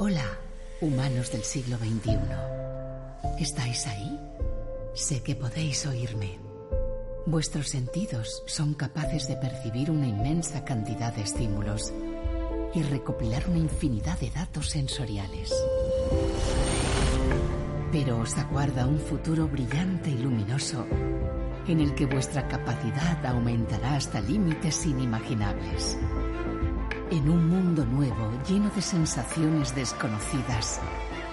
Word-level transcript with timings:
Hola, 0.00 0.38
humanos 0.80 1.32
del 1.32 1.42
siglo 1.42 1.76
XXI. 1.76 2.18
¿Estáis 3.40 3.84
ahí? 3.88 4.16
Sé 4.94 5.24
que 5.24 5.34
podéis 5.34 5.84
oírme. 5.86 6.38
Vuestros 7.26 7.70
sentidos 7.70 8.44
son 8.46 8.74
capaces 8.74 9.26
de 9.26 9.34
percibir 9.34 9.90
una 9.90 10.06
inmensa 10.06 10.64
cantidad 10.64 11.12
de 11.12 11.22
estímulos 11.22 11.92
y 12.74 12.82
recopilar 12.84 13.50
una 13.50 13.58
infinidad 13.58 14.20
de 14.20 14.30
datos 14.30 14.70
sensoriales. 14.70 15.52
Pero 17.90 18.20
os 18.20 18.38
aguarda 18.38 18.86
un 18.86 19.00
futuro 19.00 19.48
brillante 19.48 20.10
y 20.10 20.18
luminoso 20.18 20.86
en 21.66 21.80
el 21.80 21.92
que 21.96 22.06
vuestra 22.06 22.46
capacidad 22.46 23.26
aumentará 23.26 23.96
hasta 23.96 24.20
límites 24.20 24.86
inimaginables. 24.86 25.98
En 27.10 27.30
un 27.30 27.48
mundo 27.48 27.86
nuevo 27.86 28.30
lleno 28.46 28.68
de 28.70 28.82
sensaciones 28.82 29.74
desconocidas 29.74 30.78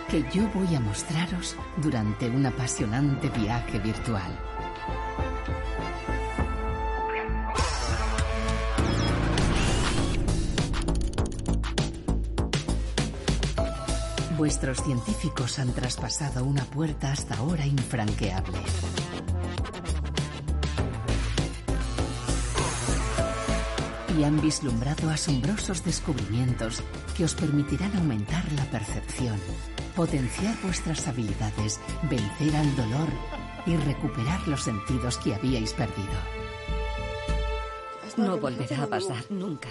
que 0.10 0.24
yo 0.32 0.48
voy 0.54 0.74
a 0.74 0.80
mostraros 0.80 1.58
durante 1.78 2.30
un 2.30 2.46
apasionante 2.46 3.28
viaje 3.30 3.80
virtual. 3.80 4.40
Vuestros 14.38 14.82
científicos 14.82 15.60
han 15.60 15.74
traspasado 15.74 16.46
una 16.46 16.64
puerta 16.64 17.12
hasta 17.12 17.36
ahora 17.36 17.66
infranqueable. 17.66 18.60
Y 24.18 24.24
han 24.24 24.40
vislumbrado 24.40 25.10
asombrosos 25.10 25.84
descubrimientos 25.84 26.82
que 27.18 27.26
os 27.26 27.36
permitirán 27.36 27.96
aumentar 27.98 28.50
la 28.54 28.64
percepción, 28.72 29.38
potenciar 29.96 30.56
vuestras 30.64 31.08
habilidades, 31.08 31.82
vencer 32.10 32.56
al 32.56 32.76
dolor 32.78 33.10
y 33.66 33.76
recuperar 33.76 34.48
los 34.48 34.64
sentidos 34.64 35.18
que 35.18 35.36
habíais 35.36 35.74
perdido. 35.74 36.14
No 38.16 38.38
volverá 38.38 38.84
a 38.84 38.88
pasar 38.88 39.26
nunca. 39.30 39.70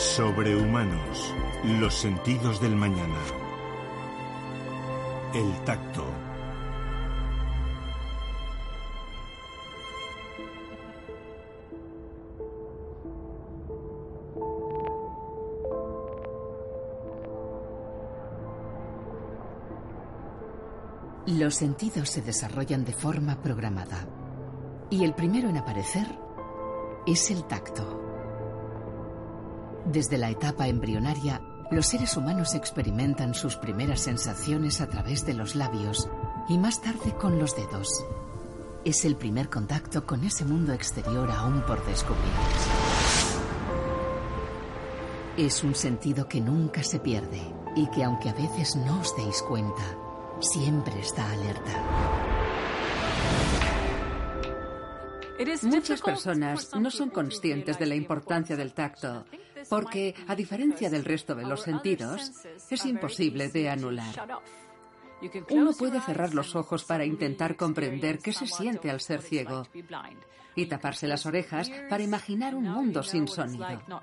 Sobrehumanos. 0.00 1.34
Los 1.78 1.94
sentidos 1.94 2.58
del 2.58 2.74
mañana. 2.74 3.18
El 5.34 5.52
tacto. 5.66 6.06
Los 21.26 21.54
sentidos 21.54 22.08
se 22.08 22.22
desarrollan 22.22 22.86
de 22.86 22.94
forma 22.94 23.42
programada. 23.42 24.08
Y 24.88 25.04
el 25.04 25.12
primero 25.12 25.50
en 25.50 25.58
aparecer 25.58 26.06
es 27.06 27.30
el 27.30 27.44
tacto. 27.44 28.09
Desde 29.92 30.18
la 30.18 30.30
etapa 30.30 30.68
embrionaria, 30.68 31.40
los 31.72 31.86
seres 31.86 32.16
humanos 32.16 32.54
experimentan 32.54 33.34
sus 33.34 33.56
primeras 33.56 34.00
sensaciones 34.00 34.80
a 34.80 34.86
través 34.86 35.26
de 35.26 35.34
los 35.34 35.56
labios 35.56 36.08
y 36.48 36.58
más 36.58 36.80
tarde 36.80 37.12
con 37.18 37.40
los 37.40 37.56
dedos. 37.56 37.88
Es 38.84 39.04
el 39.04 39.16
primer 39.16 39.50
contacto 39.50 40.06
con 40.06 40.22
ese 40.22 40.44
mundo 40.44 40.72
exterior 40.72 41.28
aún 41.32 41.62
por 41.62 41.84
descubrir. 41.86 42.32
Es 45.36 45.64
un 45.64 45.74
sentido 45.74 46.28
que 46.28 46.40
nunca 46.40 46.84
se 46.84 47.00
pierde 47.00 47.42
y 47.74 47.88
que 47.88 48.04
aunque 48.04 48.28
a 48.28 48.34
veces 48.34 48.76
no 48.76 49.00
os 49.00 49.16
deis 49.16 49.42
cuenta, 49.42 49.98
siempre 50.38 51.00
está 51.00 51.28
alerta. 51.32 52.30
Muchas 55.62 56.02
personas 56.02 56.70
no 56.78 56.90
son 56.90 57.08
conscientes 57.08 57.78
de 57.78 57.86
la 57.86 57.94
importancia 57.94 58.56
del 58.56 58.74
tacto, 58.74 59.24
porque, 59.68 60.14
a 60.26 60.34
diferencia 60.34 60.90
del 60.90 61.04
resto 61.04 61.34
de 61.34 61.46
los 61.46 61.62
sentidos, 61.62 62.32
es 62.70 62.86
imposible 62.86 63.48
de 63.48 63.68
anular. 63.68 64.40
Uno 65.50 65.72
puede 65.72 66.00
cerrar 66.00 66.34
los 66.34 66.56
ojos 66.56 66.84
para 66.84 67.04
intentar 67.04 67.56
comprender 67.56 68.18
qué 68.18 68.32
se 68.32 68.46
siente 68.46 68.90
al 68.90 69.00
ser 69.00 69.20
ciego 69.22 69.66
y 70.56 70.66
taparse 70.66 71.06
las 71.06 71.26
orejas 71.26 71.70
para 71.88 72.02
imaginar 72.02 72.54
un 72.54 72.68
mundo 72.68 73.02
sin 73.02 73.28
sonido. 73.28 74.02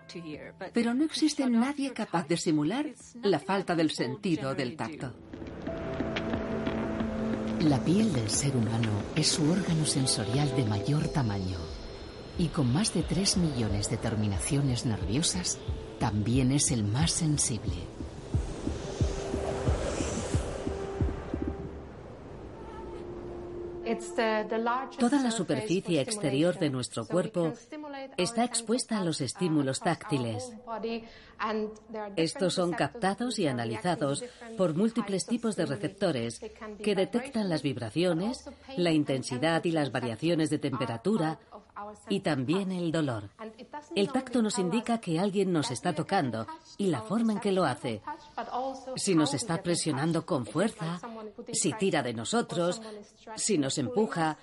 Pero 0.74 0.94
no 0.94 1.04
existe 1.04 1.48
nadie 1.50 1.94
capaz 1.94 2.28
de 2.28 2.38
simular 2.38 2.86
la 3.22 3.40
falta 3.40 3.76
del 3.76 3.92
sentido 3.92 4.54
del 4.54 4.76
tacto. 4.76 5.14
La 7.62 7.84
piel 7.84 8.14
del 8.14 8.30
ser 8.30 8.56
humano 8.56 8.92
es 9.16 9.28
su 9.28 9.52
órgano 9.52 9.86
sensorial 9.86 10.56
de 10.56 10.66
mayor 10.66 11.08
tamaño 11.08 11.58
y 12.38 12.48
con 12.50 12.72
más 12.72 12.94
de 12.94 13.04
3 13.04 13.38
millones 13.38 13.90
de 13.90 13.98
terminaciones 13.98 14.86
nerviosas, 14.86 15.58
también 16.00 16.52
es 16.52 16.72
el 16.72 16.84
más 16.84 17.12
sensible. 17.12 17.98
Toda 25.00 25.22
la 25.22 25.32
superficie 25.32 26.02
exterior 26.02 26.60
de 26.60 26.70
nuestro 26.70 27.06
cuerpo 27.06 27.54
está 28.18 28.44
expuesta 28.44 28.98
a 28.98 29.04
los 29.04 29.22
estímulos 29.22 29.80
táctiles. 29.80 30.54
Estos 32.18 32.54
son 32.56 32.74
captados 32.74 33.40
y 33.40 33.48
analizados 33.48 34.26
por 34.58 34.76
múltiples 34.76 35.26
tipos 35.26 35.56
de 35.56 35.66
receptores 35.66 36.42
que 36.84 36.96
detectan 36.96 37.50
las 37.50 37.62
vibraciones, 37.62 38.50
la 38.76 38.92
intensidad 38.92 39.64
y 39.64 39.72
las 39.72 39.92
variaciones 39.92 40.50
de 40.50 40.60
temperatura 40.60 41.40
y 42.10 42.22
también 42.22 42.72
el 42.72 42.92
dolor. 42.92 43.30
El 43.96 44.12
tacto 44.12 44.42
nos 44.42 44.60
indica 44.60 45.00
que 45.00 45.20
alguien 45.20 45.52
nos 45.52 45.72
está 45.72 45.94
tocando 45.94 46.48
y 46.78 46.88
la 46.88 47.02
forma 47.02 47.34
en 47.34 47.40
que 47.40 47.52
lo 47.52 47.66
hace. 47.66 48.02
Si 48.96 49.16
nos 49.16 49.34
está 49.34 49.62
presionando 49.62 50.26
con 50.26 50.46
fuerza, 50.46 51.00
si 51.54 51.74
tira 51.74 52.04
de 52.04 52.14
nosotros, 52.14 52.82
si 53.36 53.58
nos 53.58 53.78
empuja, 53.78 54.38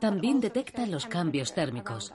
también 0.00 0.40
detecta 0.40 0.86
los 0.86 1.06
cambios 1.06 1.54
térmicos. 1.54 2.12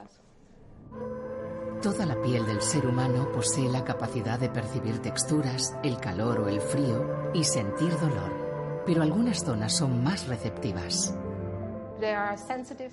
Toda 1.82 2.06
la 2.06 2.20
piel 2.20 2.44
del 2.44 2.60
ser 2.60 2.86
humano 2.86 3.30
posee 3.30 3.68
la 3.68 3.84
capacidad 3.84 4.38
de 4.38 4.48
percibir 4.48 4.98
texturas, 5.00 5.76
el 5.84 5.98
calor 5.98 6.40
o 6.40 6.48
el 6.48 6.60
frío 6.60 7.30
y 7.34 7.44
sentir 7.44 7.96
dolor, 8.00 8.82
pero 8.84 9.02
algunas 9.02 9.44
zonas 9.44 9.76
son 9.76 10.02
más 10.02 10.26
receptivas. 10.26 11.14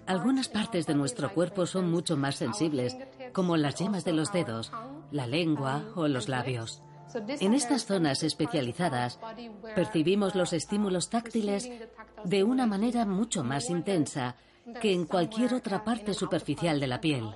Algunas 0.08 0.50
partes 0.50 0.88
de 0.88 0.96
nuestro 0.96 1.34
cuerpo 1.34 1.66
son 1.66 1.90
mucho 1.92 2.18
más 2.18 2.36
sensibles, 2.36 2.98
como 3.34 3.58
las 3.58 3.76
yemas 3.76 4.06
de 4.06 4.14
los 4.14 4.32
dedos, 4.32 4.72
la 5.12 5.28
lengua 5.28 5.84
o 5.96 6.08
los 6.08 6.28
labios. 6.30 6.82
En 7.40 7.54
estas 7.54 7.86
zonas 7.86 8.24
especializadas 8.24 9.20
percibimos 9.76 10.36
los 10.36 10.54
estímulos 10.54 11.10
táctiles 11.10 11.70
de 12.24 12.44
una 12.44 12.66
manera 12.66 13.06
mucho 13.06 13.44
más 13.44 13.70
intensa 13.70 14.36
que 14.82 14.92
en 14.92 15.06
cualquier 15.06 15.54
otra 15.54 15.84
parte 15.84 16.14
superficial 16.14 16.80
de 16.80 16.88
la 16.88 17.00
piel. 17.00 17.30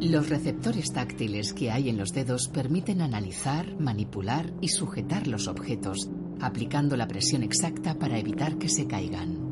Los 0.00 0.28
receptores 0.28 0.92
táctiles 0.92 1.52
que 1.52 1.72
hay 1.72 1.88
en 1.88 1.98
los 1.98 2.12
dedos 2.12 2.48
permiten 2.48 3.02
analizar, 3.02 3.74
manipular 3.80 4.52
y 4.60 4.68
sujetar 4.68 5.26
los 5.26 5.48
objetos, 5.48 6.08
aplicando 6.40 6.96
la 6.96 7.08
presión 7.08 7.42
exacta 7.42 7.98
para 7.98 8.16
evitar 8.16 8.58
que 8.58 8.68
se 8.68 8.86
caigan. 8.86 9.48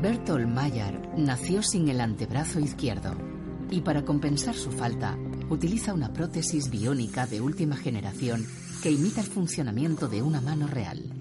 Bertolt 0.00 0.48
Mayer 0.48 1.00
nació 1.16 1.64
sin 1.64 1.88
el 1.88 2.00
antebrazo 2.00 2.60
izquierdo 2.60 3.16
y 3.70 3.80
para 3.80 4.04
compensar 4.04 4.54
su 4.54 4.70
falta 4.70 5.18
utiliza 5.50 5.94
una 5.94 6.12
prótesis 6.12 6.70
biónica 6.70 7.26
de 7.26 7.40
última 7.40 7.76
generación 7.76 8.46
que 8.84 8.92
imita 8.92 9.20
el 9.20 9.26
funcionamiento 9.26 10.06
de 10.06 10.22
una 10.22 10.40
mano 10.40 10.68
real. 10.68 11.11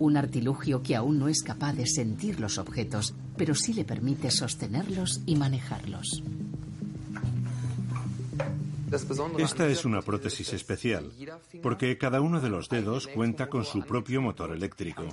Un 0.00 0.16
artilugio 0.16 0.82
que 0.82 0.96
aún 0.96 1.18
no 1.18 1.28
es 1.28 1.42
capaz 1.42 1.74
de 1.74 1.86
sentir 1.86 2.40
los 2.40 2.56
objetos, 2.56 3.14
pero 3.36 3.54
sí 3.54 3.74
le 3.74 3.84
permite 3.84 4.30
sostenerlos 4.30 5.20
y 5.26 5.36
manejarlos. 5.36 6.22
Esta 9.38 9.68
es 9.68 9.84
una 9.84 10.00
prótesis 10.00 10.52
especial, 10.52 11.12
porque 11.62 11.96
cada 11.98 12.22
uno 12.22 12.40
de 12.40 12.48
los 12.48 12.68
dedos 12.68 13.06
cuenta 13.08 13.48
con 13.48 13.64
su 13.64 13.82
propio 13.82 14.20
motor 14.20 14.52
eléctrico. 14.52 15.04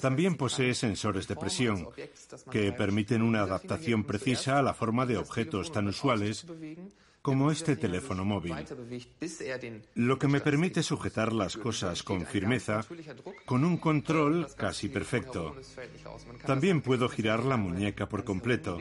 También 0.00 0.36
posee 0.36 0.74
sensores 0.74 1.26
de 1.26 1.36
presión, 1.36 1.88
que 2.50 2.72
permiten 2.72 3.22
una 3.22 3.40
adaptación 3.40 4.04
precisa 4.04 4.58
a 4.58 4.62
la 4.62 4.74
forma 4.74 5.06
de 5.06 5.16
objetos 5.16 5.72
tan 5.72 5.88
usuales 5.88 6.46
como 7.24 7.50
este 7.50 7.74
teléfono 7.74 8.22
móvil, 8.22 8.54
lo 9.94 10.18
que 10.18 10.28
me 10.28 10.42
permite 10.42 10.82
sujetar 10.82 11.32
las 11.32 11.56
cosas 11.56 12.02
con 12.02 12.26
firmeza, 12.26 12.84
con 13.46 13.64
un 13.64 13.78
control 13.78 14.48
casi 14.54 14.90
perfecto. 14.90 15.56
También 16.44 16.82
puedo 16.82 17.08
girar 17.08 17.42
la 17.42 17.56
muñeca 17.56 18.10
por 18.10 18.24
completo, 18.24 18.76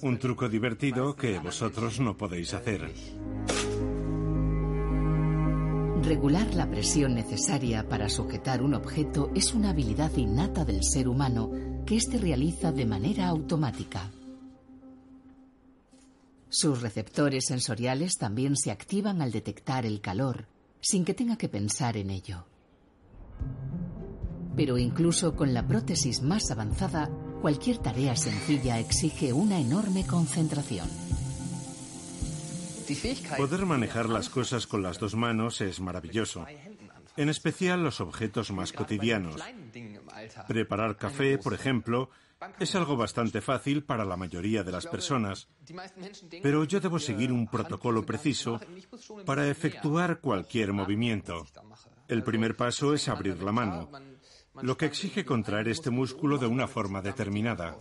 un 0.00 0.18
truco 0.18 0.48
divertido 0.48 1.14
que 1.14 1.38
vosotros 1.40 2.00
no 2.00 2.16
podéis 2.16 2.54
hacer. 2.54 2.90
Regular 6.04 6.54
la 6.54 6.70
presión 6.70 7.14
necesaria 7.14 7.86
para 7.86 8.08
sujetar 8.08 8.62
un 8.62 8.72
objeto 8.72 9.30
es 9.34 9.52
una 9.52 9.70
habilidad 9.70 10.16
innata 10.16 10.64
del 10.64 10.82
ser 10.82 11.06
humano 11.06 11.50
que 11.84 11.96
éste 11.96 12.16
realiza 12.16 12.72
de 12.72 12.86
manera 12.86 13.28
automática. 13.28 14.10
Sus 16.50 16.80
receptores 16.80 17.44
sensoriales 17.46 18.16
también 18.16 18.56
se 18.56 18.70
activan 18.70 19.20
al 19.20 19.32
detectar 19.32 19.84
el 19.84 20.00
calor, 20.00 20.46
sin 20.80 21.04
que 21.04 21.14
tenga 21.14 21.36
que 21.36 21.48
pensar 21.48 21.96
en 21.96 22.10
ello. 22.10 22.46
Pero 24.56 24.78
incluso 24.78 25.36
con 25.36 25.52
la 25.52 25.66
prótesis 25.66 26.22
más 26.22 26.50
avanzada, 26.50 27.10
cualquier 27.42 27.78
tarea 27.78 28.16
sencilla 28.16 28.78
exige 28.78 29.32
una 29.32 29.60
enorme 29.60 30.06
concentración. 30.06 30.88
Poder 33.36 33.66
manejar 33.66 34.08
las 34.08 34.30
cosas 34.30 34.66
con 34.66 34.82
las 34.82 34.98
dos 34.98 35.14
manos 35.14 35.60
es 35.60 35.78
maravilloso, 35.78 36.46
en 37.18 37.28
especial 37.28 37.82
los 37.82 38.00
objetos 38.00 38.50
más 38.50 38.72
cotidianos. 38.72 39.36
Preparar 40.48 40.96
café, 40.96 41.36
por 41.36 41.52
ejemplo, 41.52 42.08
es 42.58 42.74
algo 42.74 42.96
bastante 42.96 43.40
fácil 43.40 43.84
para 43.84 44.04
la 44.04 44.16
mayoría 44.16 44.62
de 44.62 44.72
las 44.72 44.86
personas, 44.86 45.48
pero 46.42 46.64
yo 46.64 46.80
debo 46.80 46.98
seguir 46.98 47.32
un 47.32 47.46
protocolo 47.48 48.04
preciso 48.04 48.60
para 49.24 49.48
efectuar 49.48 50.20
cualquier 50.20 50.72
movimiento. 50.72 51.46
El 52.06 52.22
primer 52.22 52.56
paso 52.56 52.94
es 52.94 53.08
abrir 53.08 53.42
la 53.42 53.52
mano, 53.52 53.90
lo 54.62 54.76
que 54.76 54.86
exige 54.86 55.24
contraer 55.24 55.68
este 55.68 55.90
músculo 55.90 56.38
de 56.38 56.46
una 56.46 56.68
forma 56.68 57.02
determinada. 57.02 57.76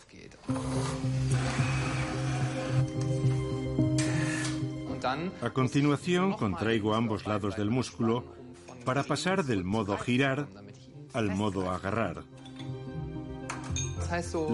A 5.41 5.49
continuación, 5.51 6.33
contraigo 6.33 6.95
ambos 6.95 7.27
lados 7.27 7.55
del 7.55 7.69
músculo 7.69 8.25
para 8.83 9.03
pasar 9.03 9.45
del 9.45 9.63
modo 9.63 9.97
girar 9.97 10.47
al 11.13 11.33
modo 11.35 11.71
agarrar. 11.71 12.23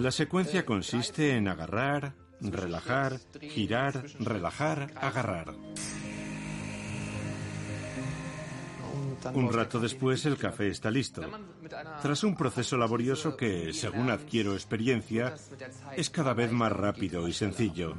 La 0.02 0.12
secuencia 0.12 0.66
consiste 0.66 1.36
en 1.36 1.48
agarrar, 1.48 2.16
relajar, 2.42 3.20
girar, 3.40 4.04
relajar, 4.20 4.92
agarrar. 4.96 5.54
Un 9.34 9.54
rato 9.54 9.80
después 9.80 10.26
el 10.26 10.38
café 10.38 10.68
está 10.70 10.92
listo. 10.92 11.22
Tras 12.02 12.24
un 12.24 12.36
proceso 12.36 12.78
laborioso 12.78 13.38
que, 13.38 13.74
según 13.74 14.10
adquiero 14.10 14.54
experiencia, 14.54 15.36
es 15.96 16.10
cada 16.10 16.34
vez 16.34 16.52
más 16.52 16.72
rápido 16.72 17.28
y 17.28 17.34
sencillo. 17.34 17.96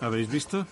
¿Habéis 0.00 0.30
visto? 0.30 0.66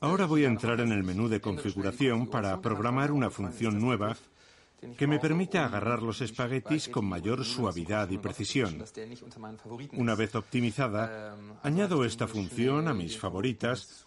Ahora 0.00 0.26
voy 0.26 0.44
a 0.44 0.48
entrar 0.48 0.80
en 0.80 0.92
el 0.92 1.04
menú 1.04 1.28
de 1.28 1.40
configuración 1.40 2.28
para 2.28 2.60
programar 2.60 3.12
una 3.12 3.30
función 3.30 3.78
nueva 3.78 4.16
que 4.96 5.06
me 5.06 5.18
permita 5.18 5.64
agarrar 5.64 6.02
los 6.02 6.20
espaguetis 6.20 6.88
con 6.88 7.04
mayor 7.04 7.44
suavidad 7.44 8.08
y 8.10 8.18
precisión. 8.18 8.84
Una 9.94 10.14
vez 10.14 10.34
optimizada, 10.34 11.36
añado 11.62 12.04
esta 12.04 12.28
función 12.28 12.88
a 12.88 12.94
mis 12.94 13.18
favoritas 13.18 14.06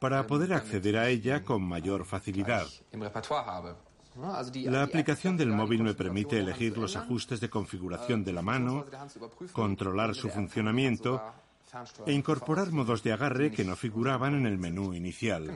para 0.00 0.26
poder 0.26 0.54
acceder 0.54 0.96
a 0.96 1.08
ella 1.08 1.44
con 1.44 1.62
mayor 1.62 2.04
facilidad. 2.04 2.66
La 4.64 4.82
aplicación 4.82 5.36
del 5.36 5.50
móvil 5.50 5.84
me 5.84 5.94
permite 5.94 6.40
elegir 6.40 6.76
los 6.76 6.96
ajustes 6.96 7.40
de 7.40 7.48
configuración 7.48 8.24
de 8.24 8.32
la 8.32 8.42
mano, 8.42 8.86
controlar 9.52 10.14
su 10.16 10.28
funcionamiento 10.28 11.22
e 12.06 12.12
incorporar 12.12 12.72
modos 12.72 13.02
de 13.02 13.12
agarre 13.12 13.50
que 13.50 13.64
no 13.64 13.76
figuraban 13.76 14.34
en 14.34 14.46
el 14.46 14.58
menú 14.58 14.94
inicial. 14.94 15.50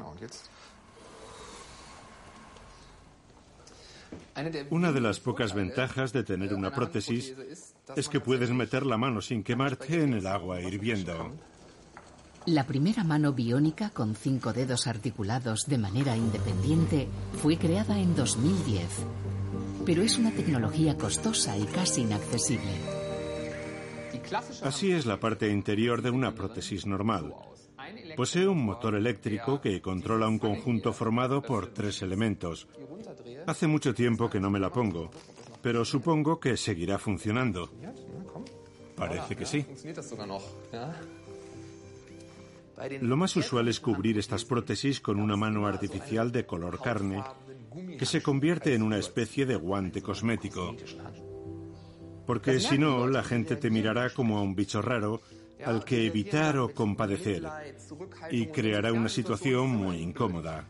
Una 4.71 4.93
de 4.93 5.01
las 5.01 5.21
pocas 5.21 5.55
ventajas 5.55 6.13
de 6.13 6.25
tener 6.25 6.55
una 6.55 6.73
prótesis 6.73 7.35
es 7.95 8.09
que 8.09 8.21
puedes 8.21 8.51
meter 8.51 8.85
la 8.85 8.97
mano 8.97 9.21
sin 9.21 9.43
quemarte 9.43 10.03
en 10.03 10.15
el 10.15 10.27
agua 10.27 10.61
hirviendo. 10.61 11.33
La 12.47 12.67
primera 12.67 13.05
mano 13.05 13.33
biónica 13.33 13.91
con 13.91 14.15
cinco 14.15 14.53
dedos 14.53 14.87
articulados 14.87 15.65
de 15.67 15.79
manera 15.79 16.17
independiente 16.17 17.09
fue 17.41 17.57
creada 17.57 17.99
en 17.99 18.15
2010, 18.15 18.87
pero 19.87 20.03
es 20.03 20.19
una 20.19 20.31
tecnología 20.31 20.99
costosa 20.99 21.57
y 21.57 21.65
casi 21.65 22.03
inaccesible. 22.03 23.04
Así 24.63 24.93
es 24.93 25.07
la 25.07 25.21
parte 25.21 25.51
interior 25.51 26.03
de 26.03 26.11
una 26.11 26.35
prótesis 26.35 26.87
normal. 26.87 27.35
Posee 28.17 28.49
un 28.49 28.65
motor 28.65 28.95
eléctrico 28.95 29.61
que 29.61 29.81
controla 29.81 30.29
un 30.29 30.39
conjunto 30.39 30.93
formado 30.93 31.43
por 31.43 31.69
tres 31.69 32.03
elementos. 32.03 32.67
Hace 33.47 33.67
mucho 33.67 33.93
tiempo 33.93 34.31
que 34.31 34.41
no 34.41 34.51
me 34.51 34.61
la 34.61 34.71
pongo, 34.71 35.11
pero 35.63 35.85
supongo 35.85 36.41
que 36.41 36.57
seguirá 36.57 36.99
funcionando. 36.99 37.71
Parece 38.97 39.37
que 39.37 39.45
sí. 39.45 39.67
Lo 43.01 43.17
más 43.17 43.37
usual 43.37 43.69
es 43.69 43.81
cubrir 43.81 44.19
estas 44.19 44.45
prótesis 44.45 45.01
con 45.01 45.21
una 45.21 45.37
mano 45.37 45.67
artificial 45.67 46.33
de 46.33 46.47
color 46.47 46.81
carne 46.81 47.23
que 47.99 48.07
se 48.07 48.23
convierte 48.23 48.75
en 48.75 48.83
una 48.83 48.99
especie 48.99 49.47
de 49.47 49.57
guante 49.57 50.03
cosmético 50.03 50.77
porque 52.27 52.61
si 52.61 52.79
no, 52.79 53.07
la 53.07 53.23
gente 53.23 53.57
te 53.57 53.71
mirará 53.71 54.11
como 54.11 54.39
a 54.39 54.43
un 54.43 54.55
bicho 54.55 54.81
raro 54.83 55.21
al 55.65 55.85
que 55.85 56.07
evitar 56.07 56.59
o 56.59 56.73
compadecer 56.73 57.43
y 58.31 58.47
creará 58.47 58.93
una 58.93 59.09
situación 59.09 59.71
muy 59.71 59.99
incómoda. 59.99 60.67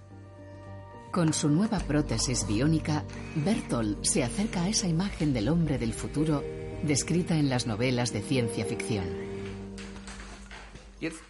Con 1.10 1.32
su 1.32 1.48
nueva 1.48 1.78
prótesis 1.78 2.46
biónica, 2.46 3.04
Bertolt 3.36 4.04
se 4.04 4.24
acerca 4.24 4.64
a 4.64 4.68
esa 4.68 4.88
imagen 4.88 5.32
del 5.32 5.48
hombre 5.48 5.78
del 5.78 5.92
futuro 5.92 6.42
descrita 6.82 7.36
en 7.36 7.48
las 7.48 7.66
novelas 7.66 8.12
de 8.12 8.20
ciencia 8.20 8.64
ficción. 8.64 9.33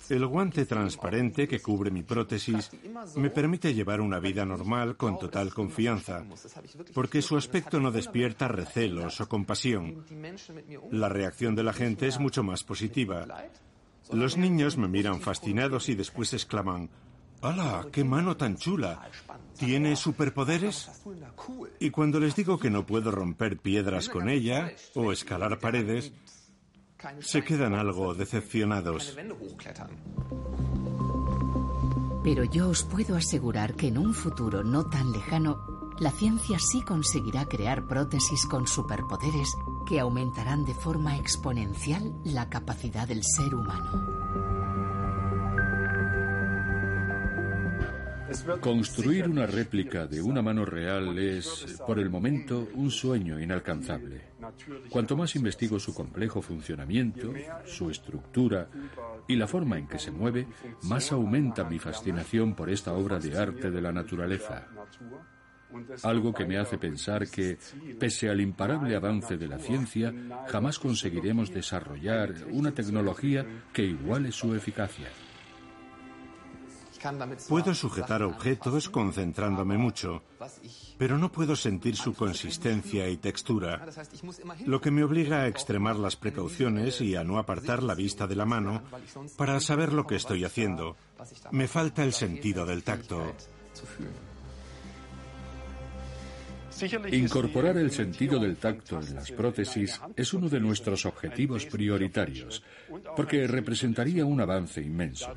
El 0.08 0.26
guante 0.26 0.66
transparente 0.66 1.48
que 1.48 1.60
cubre 1.60 1.90
mi 1.90 2.02
prótesis 2.02 2.70
me 3.16 3.30
permite 3.30 3.74
llevar 3.74 4.00
una 4.00 4.18
vida 4.18 4.44
normal 4.44 4.96
con 4.96 5.18
total 5.18 5.52
confianza, 5.52 6.24
porque 6.92 7.22
su 7.22 7.36
aspecto 7.36 7.80
no 7.80 7.90
despierta 7.90 8.48
recelos 8.48 9.20
o 9.20 9.28
compasión. 9.28 10.04
La 10.90 11.08
reacción 11.08 11.54
de 11.54 11.62
la 11.62 11.72
gente 11.72 12.06
es 12.06 12.18
mucho 12.18 12.42
más 12.42 12.64
positiva. 12.64 13.26
Los 14.12 14.36
niños 14.36 14.76
me 14.76 14.88
miran 14.88 15.20
fascinados 15.20 15.88
y 15.88 15.94
después 15.94 16.32
exclaman, 16.34 16.90
¡Hala! 17.44 17.86
¡Qué 17.92 18.04
mano 18.04 18.36
tan 18.36 18.56
chula! 18.56 19.10
¿Tiene 19.58 19.96
superpoderes? 19.96 20.90
Y 21.78 21.90
cuando 21.90 22.18
les 22.18 22.34
digo 22.34 22.58
que 22.58 22.70
no 22.70 22.86
puedo 22.86 23.10
romper 23.10 23.58
piedras 23.58 24.08
con 24.08 24.30
ella 24.30 24.72
o 24.94 25.12
escalar 25.12 25.58
paredes, 25.58 26.12
se 27.20 27.42
quedan 27.42 27.75
algo 27.75 28.14
decepcionados. 28.14 29.16
Pero 32.23 32.44
yo 32.44 32.70
os 32.70 32.82
puedo 32.84 33.16
asegurar 33.16 33.75
que 33.75 33.88
en 33.88 33.99
un 33.99 34.14
futuro 34.14 34.64
no 34.64 34.87
tan 34.87 35.12
lejano, 35.12 35.58
la 35.99 36.11
ciencia 36.11 36.58
sí 36.58 36.82
conseguirá 36.82 37.44
crear 37.44 37.87
prótesis 37.87 38.46
con 38.46 38.66
superpoderes 38.66 39.49
que 39.87 40.00
aumentarán 40.00 40.64
de 40.64 40.75
forma 40.75 41.16
exponencial 41.18 42.14
la 42.25 42.49
capacidad 42.49 43.06
del 43.06 43.23
ser 43.23 43.54
humano. 43.54 44.43
Construir 48.60 49.28
una 49.28 49.46
réplica 49.46 50.06
de 50.06 50.20
una 50.20 50.42
mano 50.42 50.64
real 50.64 51.18
es, 51.18 51.76
por 51.86 51.98
el 51.98 52.10
momento, 52.10 52.68
un 52.74 52.90
sueño 52.90 53.40
inalcanzable. 53.40 54.34
Cuanto 54.90 55.16
más 55.16 55.36
investigo 55.36 55.78
su 55.78 55.94
complejo 55.94 56.42
funcionamiento, 56.42 57.32
su 57.64 57.90
estructura 57.90 58.68
y 59.28 59.36
la 59.36 59.46
forma 59.46 59.78
en 59.78 59.86
que 59.86 59.98
se 59.98 60.10
mueve, 60.10 60.46
más 60.82 61.12
aumenta 61.12 61.64
mi 61.64 61.78
fascinación 61.78 62.54
por 62.54 62.70
esta 62.70 62.92
obra 62.92 63.18
de 63.18 63.38
arte 63.38 63.70
de 63.70 63.80
la 63.80 63.92
naturaleza. 63.92 64.68
algo 66.04 66.32
que 66.32 66.44
me 66.44 66.56
hace 66.56 66.78
pensar 66.78 67.28
que, 67.28 67.58
pese 67.98 68.30
al 68.30 68.40
imparable 68.40 68.94
avance 68.94 69.36
de 69.36 69.48
la 69.48 69.58
ciencia, 69.58 70.14
jamás 70.46 70.78
conseguiremos 70.78 71.52
desarrollar 71.52 72.32
una 72.52 72.70
tecnología 72.70 73.44
que 73.72 73.82
iguale 73.82 74.30
su 74.30 74.54
eficacia. 74.54 75.08
Puedo 77.49 77.75
sujetar 77.75 78.23
objetos 78.23 78.88
concentrándome 78.88 79.76
mucho, 79.76 80.23
pero 80.96 81.18
no 81.18 81.30
puedo 81.30 81.56
sentir 81.56 81.96
su 81.96 82.14
consistencia 82.14 83.08
y 83.08 83.16
textura, 83.16 83.87
lo 84.64 84.80
que 84.80 84.90
me 84.90 85.04
obliga 85.04 85.42
a 85.42 85.49
extremar 85.49 85.96
las 85.96 86.16
precauciones 86.16 87.00
y 87.00 87.16
a 87.16 87.25
no 87.25 87.38
apartar 87.38 87.82
la 87.82 87.94
vista 87.94 88.26
de 88.26 88.37
la 88.37 88.46
mano 88.46 88.82
para 89.37 89.61
saber 89.61 89.92
lo 89.92 90.06
que 90.06 90.16
estoy 90.16 90.44
haciendo. 90.44 90.96
Me 91.50 91.68
falta 91.68 92.02
el 92.04 92.12
sentido 92.12 92.64
del 92.64 92.82
tacto. 92.82 93.34
Incorporar 97.12 97.76
el 97.76 97.90
sentido 97.90 98.38
del 98.40 98.56
tacto 98.56 99.00
en 99.00 99.14
las 99.14 99.30
prótesis 99.30 100.00
es 100.16 100.34
uno 100.34 100.49
de 100.49 100.58
nuestros 100.58 101.06
objetivos 101.06 101.66
prioritarios, 101.66 102.62
porque 103.14 103.46
representaría 103.46 104.25
un 104.25 104.40
avance 104.40 104.80
inmenso. 104.80 105.32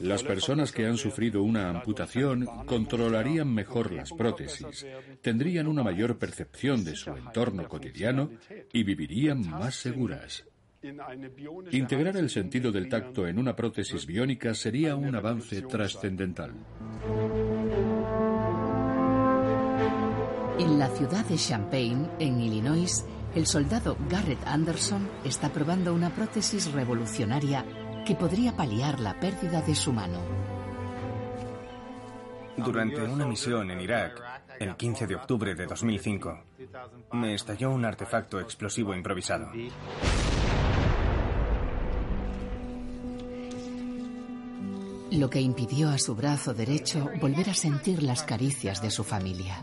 Las 0.00 0.22
personas 0.22 0.72
que 0.72 0.86
han 0.86 0.96
sufrido 0.96 1.42
una 1.42 1.70
amputación 1.70 2.46
controlarían 2.66 3.52
mejor 3.52 3.92
las 3.92 4.12
prótesis, 4.12 4.86
tendrían 5.22 5.66
una 5.66 5.82
mayor 5.82 6.18
percepción 6.18 6.84
de 6.84 6.96
su 6.96 7.10
entorno 7.10 7.68
cotidiano 7.68 8.30
y 8.72 8.82
vivirían 8.82 9.48
más 9.48 9.74
seguras. 9.74 10.44
Integrar 11.72 12.16
el 12.16 12.30
sentido 12.30 12.70
del 12.70 12.88
tacto 12.88 13.26
en 13.26 13.38
una 13.38 13.56
prótesis 13.56 14.06
biónica 14.06 14.54
sería 14.54 14.94
un 14.94 15.14
avance 15.14 15.62
trascendental. 15.62 16.54
En 20.58 20.78
la 20.78 20.88
ciudad 20.88 21.24
de 21.24 21.36
Champaign, 21.36 22.08
en 22.18 22.40
Illinois, 22.40 23.04
el 23.34 23.46
soldado 23.46 23.96
Garrett 24.08 24.44
Anderson 24.46 25.08
está 25.24 25.52
probando 25.52 25.94
una 25.94 26.10
prótesis 26.10 26.72
revolucionaria 26.72 27.64
que 28.08 28.14
podría 28.14 28.56
paliar 28.56 29.00
la 29.00 29.20
pérdida 29.20 29.60
de 29.60 29.74
su 29.74 29.92
mano. 29.92 30.18
Durante 32.56 33.02
una 33.02 33.26
misión 33.26 33.70
en 33.70 33.82
Irak, 33.82 34.22
el 34.58 34.74
15 34.76 35.06
de 35.06 35.14
octubre 35.14 35.54
de 35.54 35.66
2005, 35.66 36.40
me 37.12 37.34
estalló 37.34 37.70
un 37.70 37.84
artefacto 37.84 38.40
explosivo 38.40 38.94
improvisado. 38.94 39.52
Lo 45.10 45.28
que 45.28 45.42
impidió 45.42 45.90
a 45.90 45.98
su 45.98 46.14
brazo 46.14 46.54
derecho 46.54 47.10
volver 47.20 47.50
a 47.50 47.54
sentir 47.54 48.02
las 48.02 48.22
caricias 48.22 48.80
de 48.80 48.90
su 48.90 49.04
familia. 49.04 49.62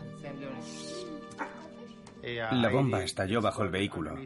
La 2.34 2.68
bomba 2.70 3.02
estalló 3.04 3.40
bajo 3.40 3.62
el 3.62 3.70
vehículo 3.70 4.16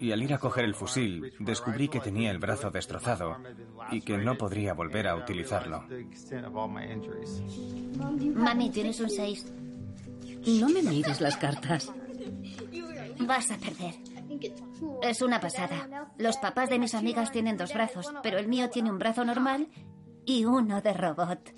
y 0.00 0.12
al 0.12 0.22
ir 0.22 0.32
a 0.32 0.38
coger 0.38 0.64
el 0.64 0.74
fusil 0.74 1.32
descubrí 1.38 1.88
que 1.88 2.00
tenía 2.00 2.30
el 2.30 2.38
brazo 2.38 2.70
destrozado 2.70 3.36
y 3.90 4.00
que 4.00 4.16
no 4.16 4.36
podría 4.36 4.72
volver 4.74 5.08
a 5.08 5.16
utilizarlo. 5.16 5.84
Mami, 8.34 8.70
tienes 8.70 9.00
un 9.00 9.10
6. 9.10 9.52
No 10.60 10.68
me 10.68 10.82
mires 10.82 11.20
las 11.20 11.36
cartas. 11.36 11.92
Vas 13.20 13.50
a 13.50 13.58
perder. 13.58 13.94
Es 15.02 15.22
una 15.22 15.40
pasada. 15.40 16.10
Los 16.18 16.38
papás 16.38 16.70
de 16.70 16.78
mis 16.78 16.94
amigas 16.94 17.30
tienen 17.30 17.56
dos 17.56 17.72
brazos, 17.72 18.12
pero 18.22 18.38
el 18.38 18.48
mío 18.48 18.70
tiene 18.70 18.90
un 18.90 18.98
brazo 18.98 19.24
normal 19.24 19.68
y 20.26 20.44
uno 20.44 20.80
de 20.80 20.92
robot. 20.92 21.52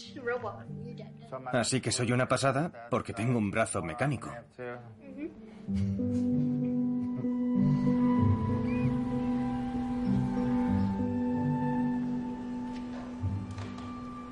Así 1.52 1.80
que 1.80 1.92
soy 1.92 2.12
una 2.12 2.28
pasada 2.28 2.88
porque 2.90 3.12
tengo 3.12 3.38
un 3.38 3.50
brazo 3.50 3.82
mecánico. 3.82 4.32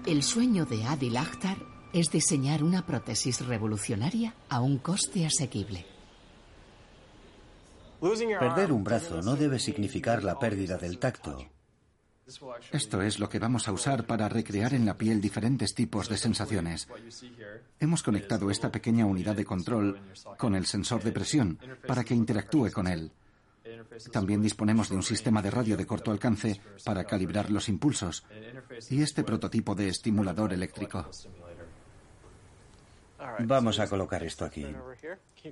El 0.06 0.22
sueño 0.22 0.66
de 0.66 0.84
Adil 0.84 1.16
Akhtar 1.16 1.56
es 1.94 2.10
diseñar 2.10 2.62
una 2.62 2.84
prótesis 2.84 3.46
revolucionaria 3.46 4.34
a 4.48 4.60
un 4.60 4.78
coste 4.78 5.24
asequible. 5.24 5.86
Perder 8.00 8.72
un 8.72 8.84
brazo 8.84 9.22
no 9.22 9.34
debe 9.34 9.58
significar 9.58 10.22
la 10.22 10.38
pérdida 10.38 10.76
del 10.76 10.98
tacto. 10.98 11.38
Esto 12.72 13.02
es 13.02 13.18
lo 13.18 13.28
que 13.28 13.38
vamos 13.38 13.68
a 13.68 13.72
usar 13.72 14.06
para 14.06 14.28
recrear 14.28 14.72
en 14.74 14.86
la 14.86 14.96
piel 14.96 15.20
diferentes 15.20 15.74
tipos 15.74 16.08
de 16.08 16.16
sensaciones. 16.16 16.88
Hemos 17.78 18.02
conectado 18.02 18.50
esta 18.50 18.70
pequeña 18.72 19.04
unidad 19.04 19.36
de 19.36 19.44
control 19.44 20.00
con 20.38 20.54
el 20.54 20.66
sensor 20.66 21.02
de 21.02 21.12
presión 21.12 21.58
para 21.86 22.02
que 22.02 22.14
interactúe 22.14 22.70
con 22.72 22.86
él. 22.86 23.12
También 24.12 24.42
disponemos 24.42 24.88
de 24.88 24.96
un 24.96 25.02
sistema 25.02 25.42
de 25.42 25.50
radio 25.50 25.76
de 25.76 25.86
corto 25.86 26.10
alcance 26.10 26.60
para 26.84 27.04
calibrar 27.04 27.50
los 27.50 27.68
impulsos 27.68 28.24
y 28.90 29.02
este 29.02 29.22
prototipo 29.22 29.74
de 29.74 29.88
estimulador 29.88 30.52
eléctrico. 30.52 31.06
Vamos 33.40 33.78
a 33.78 33.88
colocar 33.88 34.22
esto 34.22 34.44
aquí. 34.44 34.66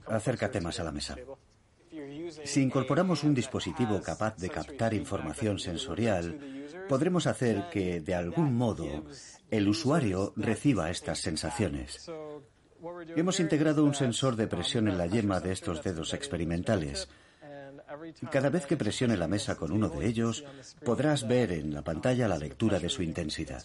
Acércate 0.07 0.61
más 0.61 0.79
a 0.81 0.85
la 0.85 0.93
mesa. 0.93 1.17
Si 2.45 2.63
incorporamos 2.63 3.25
un 3.25 3.35
dispositivo 3.35 4.01
capaz 4.01 4.37
de 4.37 4.49
captar 4.49 4.95
información 4.95 5.59
sensorial, 5.59 6.39
podremos 6.89 7.27
hacer 7.27 7.69
que, 7.71 8.01
de 8.01 8.15
algún 8.15 8.55
modo, 8.55 8.87
el 9.51 9.69
usuario 9.69 10.33
reciba 10.37 10.91
estas 10.91 11.21
sensaciones. 11.21 12.11
Hemos 13.15 13.41
integrado 13.41 13.85
un 13.85 13.95
sensor 13.95 14.37
de 14.37 14.47
presión 14.47 14.89
en 14.89 14.99
la 14.99 15.07
yema 15.07 15.41
de 15.41 15.53
estos 15.53 15.83
dedos 15.83 16.15
experimentales. 16.15 17.09
Cada 18.31 18.49
vez 18.49 18.67
que 18.67 18.77
presione 18.77 19.17
la 19.17 19.29
mesa 19.29 19.57
con 19.57 19.71
uno 19.71 19.89
de 19.89 20.07
ellos, 20.07 20.45
podrás 20.85 21.29
ver 21.29 21.53
en 21.53 21.75
la 21.75 21.83
pantalla 21.83 22.27
la 22.27 22.39
lectura 22.39 22.79
de 22.79 22.89
su 22.89 23.03
intensidad. 23.03 23.63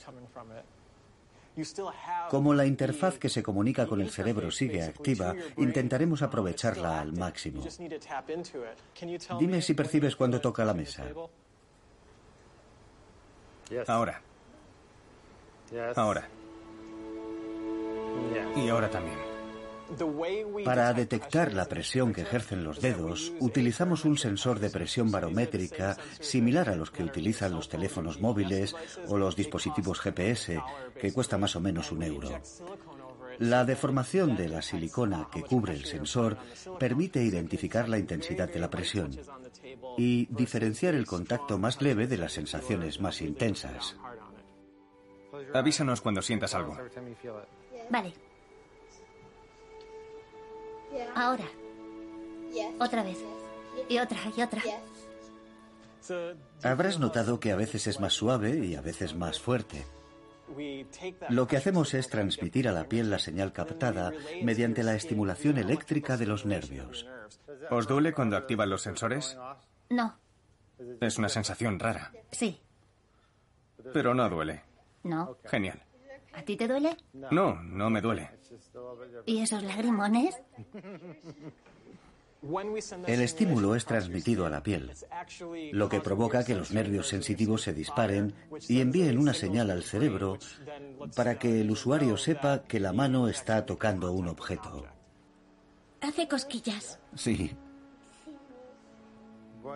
Como 2.30 2.54
la 2.54 2.66
interfaz 2.66 3.18
que 3.18 3.30
se 3.30 3.42
comunica 3.42 3.88
con 3.88 4.02
el 4.02 4.10
cerebro 4.10 4.52
sigue 4.52 4.84
activa, 4.84 5.36
intentaremos 5.58 6.22
aprovecharla 6.22 7.00
al 7.00 7.14
máximo. 7.14 7.64
Dime 9.40 9.62
si 9.62 9.74
percibes 9.74 10.16
cuando 10.16 10.40
toca 10.42 10.64
la 10.66 10.74
mesa. 10.74 11.06
Ahora. 13.88 14.22
Ahora. 15.96 16.28
Y 18.56 18.70
ahora 18.70 18.90
también. 18.90 19.27
Para 20.66 20.94
detectar 20.94 21.54
la 21.54 21.66
presión 21.66 22.14
que 22.14 22.22
ejercen 22.22 22.64
los 22.64 22.82
dedos, 22.82 23.34
utilizamos 23.40 24.06
un 24.06 24.18
sensor 24.18 24.60
de 24.60 24.70
presión 24.70 25.12
barométrica 25.12 25.98
similar 26.20 26.70
a 26.70 26.76
los 26.76 26.92
que 26.92 27.04
utilizan 27.04 27.54
los 27.54 27.70
teléfonos 27.70 28.20
móviles 28.20 28.76
o 29.08 29.18
los 29.18 29.36
dispositivos 29.36 30.00
GPS, 30.00 30.62
que 31.00 31.14
cuesta 31.14 31.38
más 31.38 31.56
o 31.56 31.62
menos 31.62 31.92
un 31.92 32.04
euro. 32.04 32.30
La 33.40 33.66
deformación 33.66 34.36
de 34.36 34.50
la 34.50 34.62
silicona 34.62 35.28
que 35.32 35.44
cubre 35.44 35.74
el 35.74 35.86
sensor 35.86 36.38
permite 36.80 37.24
identificar 37.24 37.88
la 37.88 38.00
intensidad 38.00 38.52
de 38.52 38.60
la 38.60 38.70
presión 38.70 39.16
y 39.98 40.26
diferenciar 40.28 40.96
el 40.96 41.06
contacto 41.06 41.58
más 41.60 41.82
leve 41.82 42.08
de 42.08 42.18
las 42.18 42.34
sensaciones 42.34 43.00
más 43.00 43.22
intensas. 43.22 43.96
Avísanos 45.54 46.02
cuando 46.02 46.22
sientas 46.22 46.56
algo. 46.56 46.78
Vale. 47.90 48.27
Ahora. 51.16 51.46
Otra 52.80 53.04
vez. 53.04 53.18
Y 53.90 54.00
otra, 54.00 54.18
y 54.36 54.42
otra. 54.42 54.62
Habrás 56.64 57.00
notado 57.00 57.40
que 57.40 57.52
a 57.52 57.56
veces 57.56 57.88
es 57.88 58.00
más 58.00 58.14
suave 58.14 58.66
y 58.66 58.76
a 58.76 58.82
veces 58.82 59.16
más 59.16 59.40
fuerte. 59.40 59.86
Lo 61.30 61.48
que 61.48 61.58
hacemos 61.58 61.94
es 61.94 62.08
transmitir 62.08 62.70
a 62.70 62.72
la 62.72 62.88
piel 62.88 63.10
la 63.10 63.20
señal 63.20 63.52
captada 63.52 64.14
mediante 64.42 64.84
la 64.84 64.96
estimulación 64.96 65.58
eléctrica 65.58 66.16
de 66.16 66.26
los 66.26 66.46
nervios. 66.46 67.06
¿Os 67.70 67.88
duele 67.88 68.14
cuando 68.14 68.38
activan 68.38 68.70
los 68.70 68.82
sensores? 68.82 69.38
No. 69.90 70.18
Es 71.02 71.18
una 71.18 71.30
sensación 71.30 71.80
rara. 71.80 72.12
Sí. 72.32 72.62
Pero 73.94 74.14
no 74.14 74.30
duele. 74.30 74.64
No. 75.04 75.38
Genial. 75.46 75.82
¿A 76.38 76.44
ti 76.44 76.56
te 76.56 76.68
duele? 76.68 76.96
No, 77.32 77.56
no 77.64 77.90
me 77.90 78.00
duele. 78.00 78.30
¿Y 79.26 79.42
esos 79.42 79.64
lagrimones? 79.64 80.40
El 83.08 83.22
estímulo 83.22 83.74
es 83.74 83.86
transmitido 83.86 84.46
a 84.46 84.50
la 84.52 84.62
piel, 84.62 84.94
lo 85.72 85.90
que 85.90 86.00
provoca 86.00 86.46
que 86.46 86.54
los 86.54 86.72
nervios 86.72 87.08
sensitivos 87.08 87.64
se 87.64 87.74
disparen 87.74 88.36
y 88.70 88.82
envíen 88.82 89.18
una 89.18 89.34
señal 89.34 89.72
al 89.72 89.84
cerebro 89.84 90.38
para 91.16 91.40
que 91.40 91.62
el 91.62 91.72
usuario 91.72 92.16
sepa 92.16 92.62
que 92.64 92.80
la 92.80 92.94
mano 92.94 93.28
está 93.28 93.66
tocando 93.66 94.12
un 94.12 94.28
objeto. 94.28 94.86
Hace 96.02 96.28
cosquillas. 96.28 97.00
Sí. 97.16 97.58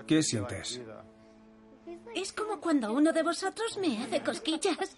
¿Qué 0.06 0.22
sientes? 0.22 0.80
Es 2.14 2.32
como 2.32 2.62
cuando 2.62 2.94
uno 2.94 3.12
de 3.12 3.24
vosotros 3.24 3.80
me 3.80 4.04
hace 4.04 4.22
cosquillas. 4.22 4.96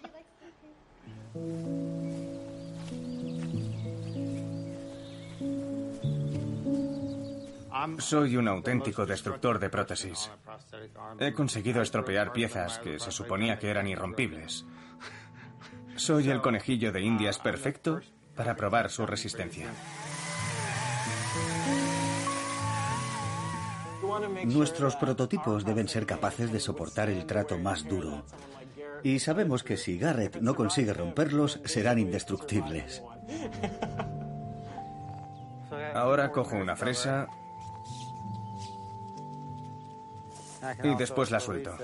Soy 7.98 8.36
un 8.36 8.46
auténtico 8.46 9.04
destructor 9.04 9.58
de 9.58 9.68
prótesis. 9.68 10.30
He 11.18 11.32
conseguido 11.32 11.82
estropear 11.82 12.32
piezas 12.32 12.78
que 12.78 13.00
se 13.00 13.10
suponía 13.10 13.58
que 13.58 13.68
eran 13.68 13.88
irrompibles. 13.88 14.64
Soy 15.96 16.30
el 16.30 16.40
conejillo 16.40 16.92
de 16.92 17.02
Indias 17.02 17.40
perfecto 17.40 18.00
para 18.36 18.54
probar 18.54 18.90
su 18.90 19.04
resistencia. 19.04 19.66
Nuestros 24.44 24.94
prototipos 24.96 25.64
deben 25.64 25.88
ser 25.88 26.06
capaces 26.06 26.52
de 26.52 26.60
soportar 26.60 27.08
el 27.10 27.26
trato 27.26 27.58
más 27.58 27.88
duro 27.88 28.24
y 29.04 29.18
sabemos 29.18 29.62
que 29.62 29.76
si 29.76 29.98
Garrett 29.98 30.36
no 30.40 30.54
consigue 30.54 30.94
romperlos, 30.94 31.60
serán 31.66 31.98
indestructibles. 31.98 33.02
Ahora 35.94 36.32
cojo 36.32 36.56
una 36.56 36.74
fresa 36.74 37.28
y 40.82 40.94
después 40.96 41.30
la 41.30 41.38
suelto. 41.38 41.76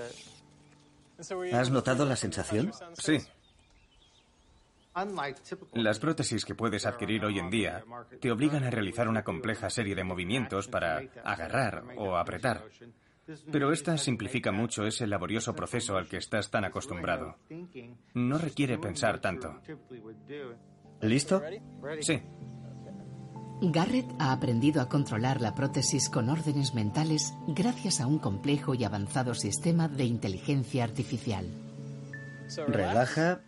¿Has 1.53 1.69
notado 1.69 2.05
la 2.05 2.15
sensación? 2.15 2.71
Sí. 2.97 3.19
Las 5.73 5.99
prótesis 5.99 6.43
que 6.43 6.55
puedes 6.55 6.87
adquirir 6.87 7.23
hoy 7.23 7.37
en 7.37 7.51
día 7.51 7.83
te 8.19 8.31
obligan 8.31 8.63
a 8.63 8.71
realizar 8.71 9.07
una 9.07 9.23
compleja 9.23 9.69
serie 9.69 9.93
de 9.93 10.03
movimientos 10.03 10.67
para 10.67 11.03
agarrar 11.23 11.83
o 11.97 12.17
apretar. 12.17 12.63
Pero 13.51 13.71
esta 13.71 13.97
simplifica 13.97 14.51
mucho 14.51 14.85
ese 14.85 15.07
laborioso 15.07 15.55
proceso 15.55 15.97
al 15.97 16.07
que 16.07 16.17
estás 16.17 16.49
tan 16.49 16.65
acostumbrado. 16.65 17.37
No 18.13 18.37
requiere 18.37 18.77
pensar 18.77 19.19
tanto. 19.19 19.61
¿Listo? 21.01 21.41
Sí. 22.01 22.21
Garrett 23.63 24.07
ha 24.17 24.31
aprendido 24.31 24.81
a 24.81 24.89
controlar 24.89 25.39
la 25.39 25.53
prótesis 25.53 26.09
con 26.09 26.29
órdenes 26.29 26.73
mentales 26.73 27.33
gracias 27.47 28.01
a 28.01 28.07
un 28.07 28.17
complejo 28.17 28.73
y 28.73 28.83
avanzado 28.83 29.35
sistema 29.35 29.87
de 29.87 30.05
inteligencia 30.05 30.83
artificial. 30.83 31.45
Relaja. 32.67 33.41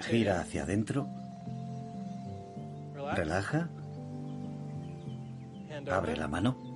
Gira 0.00 0.40
hacia 0.40 0.62
adentro. 0.62 1.06
Relaja. 3.14 3.68
Abre 5.90 6.16
la 6.16 6.28
mano. 6.28 6.71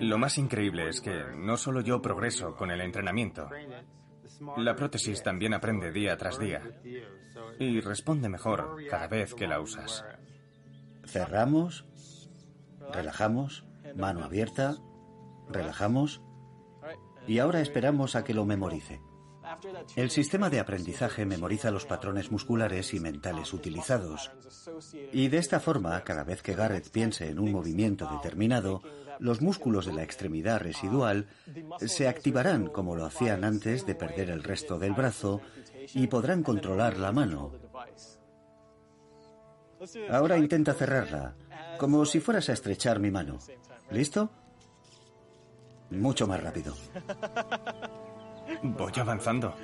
Lo 0.00 0.18
más 0.18 0.38
increíble 0.38 0.88
es 0.88 1.00
que 1.00 1.24
no 1.36 1.56
solo 1.56 1.80
yo 1.80 2.02
progreso 2.02 2.54
con 2.56 2.70
el 2.70 2.80
entrenamiento. 2.80 3.48
La 4.56 4.76
prótesis 4.76 5.22
también 5.22 5.54
aprende 5.54 5.90
día 5.90 6.16
tras 6.16 6.38
día 6.38 6.62
y 7.58 7.80
responde 7.80 8.28
mejor 8.28 8.76
cada 8.88 9.08
vez 9.08 9.34
que 9.34 9.48
la 9.48 9.60
usas. 9.60 10.04
Cerramos, 11.04 11.86
relajamos, 12.92 13.64
mano 13.96 14.24
abierta, 14.24 14.76
relajamos 15.48 16.22
y 17.26 17.38
ahora 17.38 17.60
esperamos 17.60 18.16
a 18.16 18.24
que 18.24 18.34
lo 18.34 18.44
memorice. 18.44 19.00
El 19.96 20.10
sistema 20.10 20.50
de 20.50 20.60
aprendizaje 20.60 21.24
memoriza 21.24 21.70
los 21.70 21.86
patrones 21.86 22.30
musculares 22.30 22.94
y 22.94 23.00
mentales 23.00 23.52
utilizados. 23.52 24.30
Y 25.12 25.28
de 25.28 25.38
esta 25.38 25.60
forma, 25.60 26.02
cada 26.04 26.24
vez 26.24 26.42
que 26.42 26.54
Garrett 26.54 26.90
piense 26.90 27.28
en 27.28 27.38
un 27.38 27.52
movimiento 27.52 28.08
determinado, 28.10 28.82
los 29.18 29.40
músculos 29.40 29.86
de 29.86 29.94
la 29.94 30.02
extremidad 30.02 30.60
residual 30.60 31.28
se 31.80 32.08
activarán 32.08 32.68
como 32.68 32.94
lo 32.94 33.04
hacían 33.04 33.44
antes 33.44 33.86
de 33.86 33.94
perder 33.94 34.30
el 34.30 34.42
resto 34.42 34.78
del 34.78 34.92
brazo 34.92 35.40
y 35.94 36.06
podrán 36.06 36.42
controlar 36.42 36.98
la 36.98 37.12
mano. 37.12 37.52
Ahora 40.10 40.38
intenta 40.38 40.74
cerrarla, 40.74 41.34
como 41.78 42.04
si 42.04 42.20
fueras 42.20 42.48
a 42.48 42.52
estrechar 42.52 42.98
mi 42.98 43.10
mano. 43.10 43.38
¿Listo? 43.90 44.30
Mucho 45.90 46.26
más 46.26 46.42
rápido. 46.42 46.74
Voy 48.62 48.92
avanzando. 49.00 49.54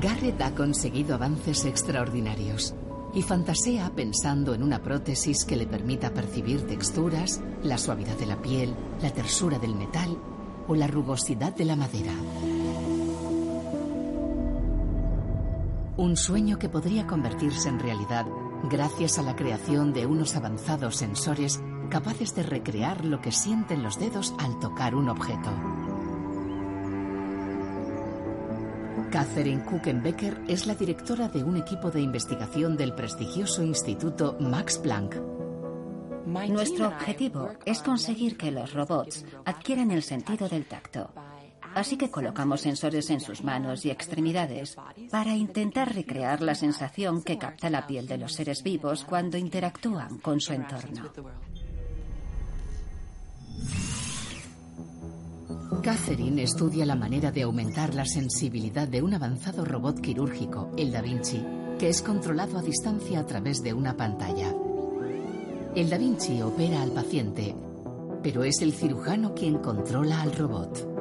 Garrett 0.00 0.40
ha 0.42 0.54
conseguido 0.54 1.14
avances 1.14 1.64
extraordinarios 1.64 2.74
y 3.14 3.22
fantasea 3.22 3.90
pensando 3.94 4.52
en 4.52 4.62
una 4.62 4.82
prótesis 4.82 5.44
que 5.44 5.56
le 5.56 5.66
permita 5.66 6.12
percibir 6.12 6.66
texturas, 6.66 7.40
la 7.62 7.78
suavidad 7.78 8.16
de 8.18 8.26
la 8.26 8.42
piel, 8.42 8.74
la 9.00 9.10
tersura 9.10 9.58
del 9.58 9.74
metal 9.74 10.18
o 10.68 10.74
la 10.74 10.86
rugosidad 10.86 11.54
de 11.54 11.64
la 11.64 11.76
madera. 11.76 12.12
Un 15.96 16.16
sueño 16.16 16.58
que 16.58 16.68
podría 16.68 17.06
convertirse 17.06 17.70
en 17.70 17.78
realidad 17.78 18.26
gracias 18.70 19.18
a 19.18 19.22
la 19.22 19.34
creación 19.34 19.94
de 19.94 20.04
unos 20.04 20.36
avanzados 20.36 20.96
sensores 20.96 21.60
capaces 21.88 22.34
de 22.34 22.42
recrear 22.42 23.04
lo 23.04 23.20
que 23.20 23.32
sienten 23.32 23.82
los 23.82 23.98
dedos 23.98 24.34
al 24.38 24.58
tocar 24.58 24.94
un 24.94 25.08
objeto. 25.08 25.50
Catherine 29.10 29.64
Kuchenbecker 29.64 30.42
es 30.48 30.66
la 30.66 30.74
directora 30.74 31.28
de 31.28 31.44
un 31.44 31.56
equipo 31.56 31.90
de 31.90 32.00
investigación 32.00 32.76
del 32.76 32.92
prestigioso 32.94 33.62
Instituto 33.62 34.36
Max 34.40 34.78
Planck. 34.78 35.16
Nuestro 36.26 36.88
objetivo 36.88 37.50
es 37.64 37.82
conseguir 37.82 38.36
que 38.36 38.50
los 38.50 38.74
robots 38.74 39.24
adquieran 39.44 39.90
el 39.92 40.02
sentido 40.02 40.48
del 40.48 40.66
tacto. 40.66 41.10
Así 41.74 41.96
que 41.96 42.10
colocamos 42.10 42.62
sensores 42.62 43.10
en 43.10 43.20
sus 43.20 43.44
manos 43.44 43.84
y 43.84 43.90
extremidades 43.90 44.76
para 45.10 45.34
intentar 45.34 45.94
recrear 45.94 46.42
la 46.42 46.54
sensación 46.54 47.22
que 47.22 47.38
capta 47.38 47.70
la 47.70 47.86
piel 47.86 48.06
de 48.06 48.18
los 48.18 48.32
seres 48.32 48.62
vivos 48.62 49.04
cuando 49.04 49.36
interactúan 49.36 50.18
con 50.18 50.40
su 50.40 50.52
entorno. 50.52 51.12
Catherine 55.82 56.42
estudia 56.42 56.84
la 56.84 56.96
manera 56.96 57.30
de 57.30 57.42
aumentar 57.42 57.94
la 57.94 58.04
sensibilidad 58.04 58.88
de 58.88 59.02
un 59.02 59.14
avanzado 59.14 59.64
robot 59.64 60.00
quirúrgico, 60.00 60.72
el 60.76 60.90
Da 60.90 61.00
Vinci, 61.00 61.40
que 61.78 61.88
es 61.88 62.02
controlado 62.02 62.58
a 62.58 62.62
distancia 62.62 63.20
a 63.20 63.26
través 63.26 63.62
de 63.62 63.72
una 63.72 63.96
pantalla. 63.96 64.52
El 65.76 65.88
Da 65.88 65.98
Vinci 65.98 66.42
opera 66.42 66.82
al 66.82 66.90
paciente, 66.90 67.54
pero 68.22 68.42
es 68.42 68.62
el 68.62 68.72
cirujano 68.72 69.34
quien 69.34 69.58
controla 69.58 70.22
al 70.22 70.34
robot. 70.34 70.96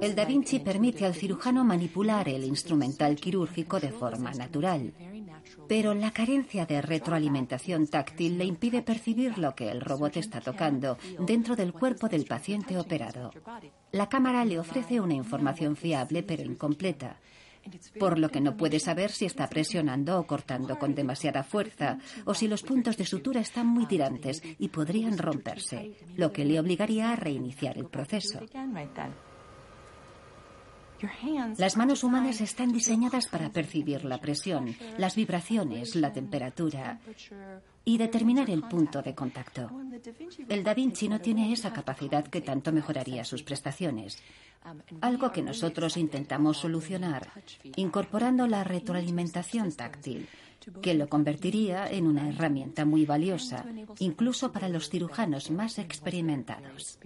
El 0.00 0.14
Da 0.14 0.24
Vinci 0.24 0.60
permite 0.60 1.04
al 1.04 1.14
cirujano 1.14 1.64
manipular 1.64 2.28
el 2.28 2.44
instrumental 2.44 3.16
quirúrgico 3.16 3.78
de 3.78 3.90
forma 3.90 4.32
natural. 4.32 4.94
Pero 5.68 5.94
la 5.94 6.12
carencia 6.12 6.66
de 6.66 6.82
retroalimentación 6.82 7.86
táctil 7.86 8.38
le 8.38 8.44
impide 8.44 8.82
percibir 8.82 9.38
lo 9.38 9.54
que 9.54 9.70
el 9.70 9.80
robot 9.80 10.16
está 10.16 10.40
tocando 10.40 10.98
dentro 11.18 11.56
del 11.56 11.72
cuerpo 11.72 12.08
del 12.08 12.24
paciente 12.24 12.78
operado. 12.78 13.30
La 13.92 14.08
cámara 14.08 14.44
le 14.44 14.58
ofrece 14.58 15.00
una 15.00 15.14
información 15.14 15.76
fiable 15.76 16.22
pero 16.22 16.42
incompleta, 16.42 17.18
por 17.98 18.18
lo 18.18 18.30
que 18.30 18.40
no 18.40 18.56
puede 18.56 18.80
saber 18.80 19.10
si 19.10 19.26
está 19.26 19.48
presionando 19.48 20.18
o 20.18 20.26
cortando 20.26 20.78
con 20.78 20.94
demasiada 20.94 21.42
fuerza 21.42 21.98
o 22.24 22.34
si 22.34 22.48
los 22.48 22.62
puntos 22.62 22.96
de 22.96 23.04
sutura 23.04 23.40
están 23.40 23.66
muy 23.66 23.86
tirantes 23.86 24.42
y 24.58 24.68
podrían 24.68 25.18
romperse, 25.18 25.96
lo 26.16 26.32
que 26.32 26.44
le 26.44 26.58
obligaría 26.58 27.12
a 27.12 27.16
reiniciar 27.16 27.76
el 27.78 27.86
proceso. 27.86 28.40
Las 31.56 31.76
manos 31.76 32.04
humanas 32.04 32.40
están 32.40 32.72
diseñadas 32.72 33.28
para 33.28 33.50
percibir 33.50 34.04
la 34.04 34.18
presión, 34.18 34.76
las 34.96 35.14
vibraciones, 35.14 35.94
la 35.94 36.12
temperatura 36.12 37.00
y 37.84 37.98
determinar 37.98 38.50
el 38.50 38.62
punto 38.62 39.02
de 39.02 39.14
contacto. 39.14 39.70
El 40.48 40.62
Da 40.62 40.74
Vinci 40.74 41.08
no 41.08 41.20
tiene 41.20 41.52
esa 41.52 41.72
capacidad 41.72 42.26
que 42.26 42.40
tanto 42.40 42.72
mejoraría 42.72 43.24
sus 43.24 43.42
prestaciones. 43.42 44.18
Algo 45.00 45.32
que 45.32 45.42
nosotros 45.42 45.96
intentamos 45.96 46.58
solucionar, 46.58 47.30
incorporando 47.76 48.46
la 48.46 48.64
retroalimentación 48.64 49.72
táctil, 49.72 50.28
que 50.82 50.94
lo 50.94 51.08
convertiría 51.08 51.90
en 51.90 52.06
una 52.06 52.28
herramienta 52.28 52.84
muy 52.84 53.06
valiosa, 53.06 53.64
incluso 54.00 54.52
para 54.52 54.68
los 54.68 54.90
cirujanos 54.90 55.50
más 55.50 55.78
experimentados. 55.78 56.98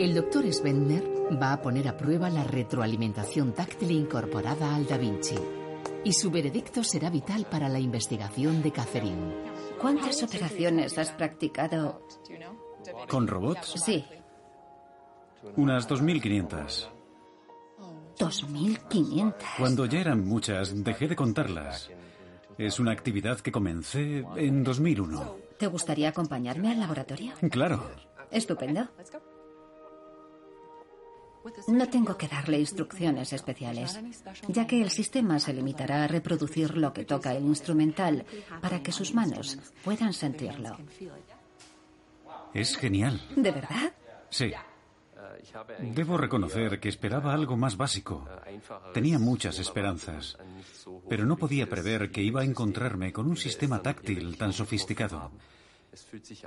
El 0.00 0.14
doctor 0.14 0.50
Svendner 0.50 1.04
va 1.30 1.52
a 1.52 1.60
poner 1.60 1.86
a 1.86 1.94
prueba 1.94 2.30
la 2.30 2.42
retroalimentación 2.42 3.52
táctil 3.52 3.90
incorporada 3.90 4.74
al 4.74 4.86
Da 4.86 4.96
Vinci. 4.96 5.36
Y 6.04 6.14
su 6.14 6.30
veredicto 6.30 6.82
será 6.82 7.10
vital 7.10 7.44
para 7.50 7.68
la 7.68 7.78
investigación 7.78 8.62
de 8.62 8.72
Catherine. 8.72 9.34
¿Cuántas 9.78 10.22
operaciones 10.22 10.96
has 10.96 11.12
practicado? 11.12 12.00
¿Con 13.10 13.28
robots? 13.28 13.74
Sí. 13.84 14.02
Unas 15.56 15.86
2.500. 15.86 16.88
2.500. 18.18 19.34
Cuando 19.58 19.84
ya 19.84 20.00
eran 20.00 20.26
muchas, 20.26 20.82
dejé 20.82 21.08
de 21.08 21.16
contarlas. 21.16 21.90
Es 22.56 22.80
una 22.80 22.92
actividad 22.92 23.38
que 23.40 23.52
comencé 23.52 24.24
en 24.36 24.64
2001. 24.64 25.36
¿Te 25.58 25.66
gustaría 25.66 26.08
acompañarme 26.08 26.72
al 26.72 26.80
laboratorio? 26.80 27.34
Claro. 27.50 27.84
Estupendo. 28.30 28.88
No 31.68 31.88
tengo 31.88 32.16
que 32.16 32.28
darle 32.28 32.58
instrucciones 32.58 33.32
especiales, 33.32 33.98
ya 34.48 34.66
que 34.66 34.80
el 34.80 34.90
sistema 34.90 35.38
se 35.38 35.52
limitará 35.52 36.04
a 36.04 36.08
reproducir 36.08 36.76
lo 36.76 36.92
que 36.92 37.04
toca 37.04 37.32
el 37.32 37.44
instrumental 37.44 38.24
para 38.60 38.82
que 38.82 38.92
sus 38.92 39.14
manos 39.14 39.58
puedan 39.82 40.12
sentirlo. 40.12 40.76
Es 42.52 42.76
genial. 42.76 43.20
¿De 43.36 43.50
verdad? 43.50 43.92
Sí. 44.28 44.52
Debo 45.80 46.16
reconocer 46.16 46.78
que 46.80 46.88
esperaba 46.88 47.32
algo 47.32 47.56
más 47.56 47.76
básico. 47.76 48.28
Tenía 48.92 49.18
muchas 49.18 49.58
esperanzas, 49.58 50.36
pero 51.08 51.24
no 51.24 51.36
podía 51.36 51.68
prever 51.68 52.10
que 52.10 52.22
iba 52.22 52.42
a 52.42 52.44
encontrarme 52.44 53.12
con 53.12 53.26
un 53.26 53.36
sistema 53.36 53.80
táctil 53.80 54.36
tan 54.36 54.52
sofisticado. 54.52 55.30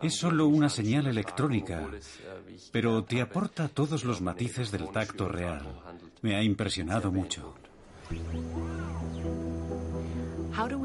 Es 0.02 0.16
solo 0.16 0.48
una 0.48 0.70
señal 0.70 1.08
electrónica, 1.08 1.90
pero 2.72 3.04
te 3.04 3.22
aporta 3.22 3.68
todos 3.68 4.04
los 4.04 4.22
matices 4.22 4.72
del 4.72 4.90
tacto 4.90 5.28
real. 5.28 5.82
Me 6.22 6.36
ha 6.36 6.44
impresionado 6.44 7.12
mucho. 7.12 7.54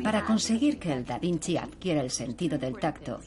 Para 0.03 0.25
conseguir 0.25 0.79
que 0.79 0.93
el 0.93 1.05
Da 1.05 1.19
Vinci 1.19 1.57
adquiera 1.57 2.01
el 2.01 2.11
sentido 2.11 2.59
del 2.59 2.79
tacto, 2.79 3.21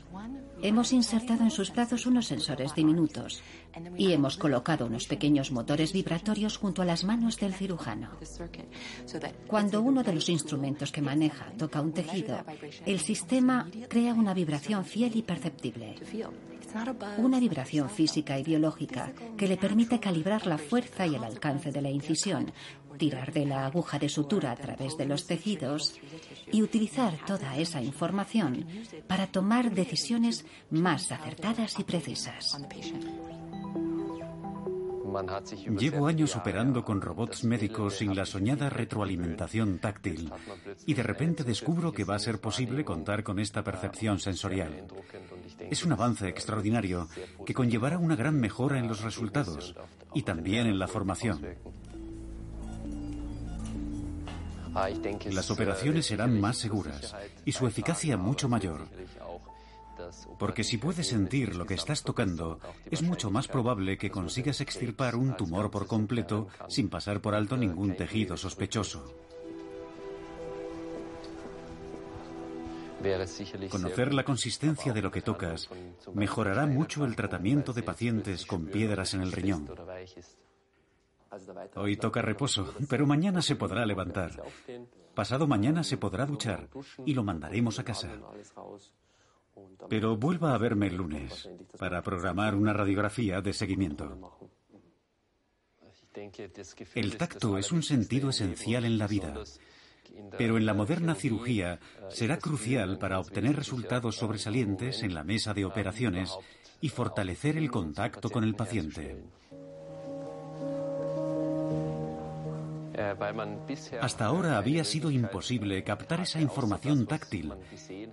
hemos 0.61 0.93
insertado 0.93 1.43
en 1.43 1.51
sus 1.51 1.71
brazos 1.73 2.05
unos 2.05 2.27
sensores 2.27 2.75
diminutos 2.75 3.41
y 3.97 4.11
hemos 4.11 4.37
colocado 4.37 4.85
unos 4.85 5.07
pequeños 5.07 5.51
motores 5.51 5.93
vibratorios 5.93 6.57
junto 6.57 6.81
a 6.81 6.85
las 6.85 7.03
manos 7.03 7.37
del 7.37 7.53
cirujano. 7.53 8.09
Cuando 9.47 9.81
uno 9.81 10.03
de 10.03 10.13
los 10.13 10.29
instrumentos 10.29 10.91
que 10.91 11.01
maneja 11.01 11.51
toca 11.57 11.81
un 11.81 11.93
tejido, 11.93 12.43
el 12.85 12.99
sistema 12.99 13.69
crea 13.89 14.13
una 14.13 14.33
vibración 14.33 14.85
fiel 14.85 15.15
y 15.15 15.21
perceptible. 15.21 15.95
Una 17.17 17.39
vibración 17.39 17.89
física 17.89 18.39
y 18.39 18.43
biológica 18.43 19.11
que 19.37 19.47
le 19.47 19.57
permite 19.57 19.99
calibrar 19.99 20.47
la 20.47 20.57
fuerza 20.57 21.05
y 21.05 21.15
el 21.15 21.23
alcance 21.23 21.71
de 21.71 21.81
la 21.81 21.89
incisión, 21.89 22.51
tirar 23.01 23.33
de 23.33 23.47
la 23.47 23.65
aguja 23.65 23.97
de 23.97 24.09
sutura 24.09 24.51
a 24.51 24.55
través 24.55 24.95
de 24.95 25.07
los 25.07 25.25
tejidos 25.25 25.99
y 26.51 26.61
utilizar 26.61 27.17
toda 27.25 27.57
esa 27.57 27.81
información 27.81 28.67
para 29.07 29.25
tomar 29.25 29.71
decisiones 29.71 30.45
más 30.69 31.11
acertadas 31.11 31.79
y 31.79 31.83
precisas. 31.83 32.55
Llevo 35.79 36.05
años 36.05 36.35
operando 36.35 36.85
con 36.85 37.01
robots 37.01 37.43
médicos 37.43 37.95
sin 37.95 38.15
la 38.15 38.27
soñada 38.27 38.69
retroalimentación 38.69 39.79
táctil 39.79 40.31
y 40.85 40.93
de 40.93 41.01
repente 41.01 41.43
descubro 41.43 41.91
que 41.91 42.03
va 42.03 42.13
a 42.13 42.19
ser 42.19 42.39
posible 42.39 42.85
contar 42.85 43.23
con 43.23 43.39
esta 43.39 43.63
percepción 43.63 44.19
sensorial. 44.19 44.85
Es 45.71 45.83
un 45.83 45.93
avance 45.93 46.29
extraordinario 46.29 47.09
que 47.47 47.55
conllevará 47.55 47.97
una 47.97 48.15
gran 48.15 48.39
mejora 48.39 48.77
en 48.77 48.87
los 48.87 49.01
resultados 49.01 49.75
y 50.13 50.21
también 50.21 50.67
en 50.67 50.77
la 50.77 50.87
formación. 50.87 51.41
Las 55.31 55.51
operaciones 55.51 56.05
serán 56.05 56.39
más 56.39 56.57
seguras 56.57 57.15
y 57.45 57.51
su 57.51 57.67
eficacia 57.67 58.17
mucho 58.17 58.47
mayor. 58.47 58.87
Porque 60.39 60.63
si 60.63 60.77
puedes 60.77 61.07
sentir 61.07 61.55
lo 61.55 61.65
que 61.65 61.75
estás 61.75 62.03
tocando, 62.03 62.59
es 62.89 63.01
mucho 63.01 63.29
más 63.29 63.47
probable 63.47 63.97
que 63.97 64.11
consigas 64.11 64.61
extirpar 64.61 65.15
un 65.15 65.35
tumor 65.35 65.69
por 65.69 65.87
completo 65.87 66.47
sin 66.67 66.89
pasar 66.89 67.21
por 67.21 67.35
alto 67.35 67.57
ningún 67.57 67.95
tejido 67.95 68.37
sospechoso. 68.37 69.13
Conocer 73.69 74.13
la 74.13 74.23
consistencia 74.23 74.93
de 74.93 75.01
lo 75.01 75.11
que 75.11 75.21
tocas 75.21 75.69
mejorará 76.13 76.67
mucho 76.67 77.03
el 77.03 77.15
tratamiento 77.15 77.73
de 77.73 77.83
pacientes 77.83 78.45
con 78.45 78.67
piedras 78.67 79.13
en 79.15 79.21
el 79.21 79.31
riñón. 79.31 79.67
Hoy 81.75 81.97
toca 81.97 82.21
reposo, 82.21 82.73
pero 82.89 83.05
mañana 83.05 83.41
se 83.41 83.55
podrá 83.55 83.85
levantar. 83.85 84.43
Pasado 85.13 85.47
mañana 85.47 85.83
se 85.83 85.97
podrá 85.97 86.25
duchar 86.25 86.69
y 87.05 87.13
lo 87.13 87.23
mandaremos 87.23 87.79
a 87.79 87.83
casa. 87.83 88.09
Pero 89.89 90.17
vuelva 90.17 90.53
a 90.53 90.57
verme 90.57 90.87
el 90.87 90.95
lunes 90.95 91.49
para 91.77 92.01
programar 92.01 92.55
una 92.55 92.73
radiografía 92.73 93.41
de 93.41 93.53
seguimiento. 93.53 94.39
El 96.95 97.17
tacto 97.17 97.57
es 97.57 97.71
un 97.71 97.83
sentido 97.83 98.29
esencial 98.29 98.83
en 98.83 98.97
la 98.97 99.07
vida, 99.07 99.33
pero 100.37 100.57
en 100.57 100.65
la 100.65 100.73
moderna 100.73 101.15
cirugía 101.15 101.79
será 102.09 102.37
crucial 102.37 102.97
para 102.97 103.19
obtener 103.19 103.55
resultados 103.55 104.17
sobresalientes 104.17 105.03
en 105.03 105.13
la 105.13 105.23
mesa 105.23 105.53
de 105.53 105.63
operaciones 105.63 106.35
y 106.81 106.89
fortalecer 106.89 107.57
el 107.57 107.71
contacto 107.71 108.29
con 108.29 108.43
el 108.43 108.55
paciente. 108.55 109.23
Hasta 114.01 114.25
ahora 114.25 114.57
había 114.57 114.83
sido 114.83 115.11
imposible 115.11 115.83
captar 115.83 116.21
esa 116.21 116.41
información 116.41 117.05
táctil 117.05 117.53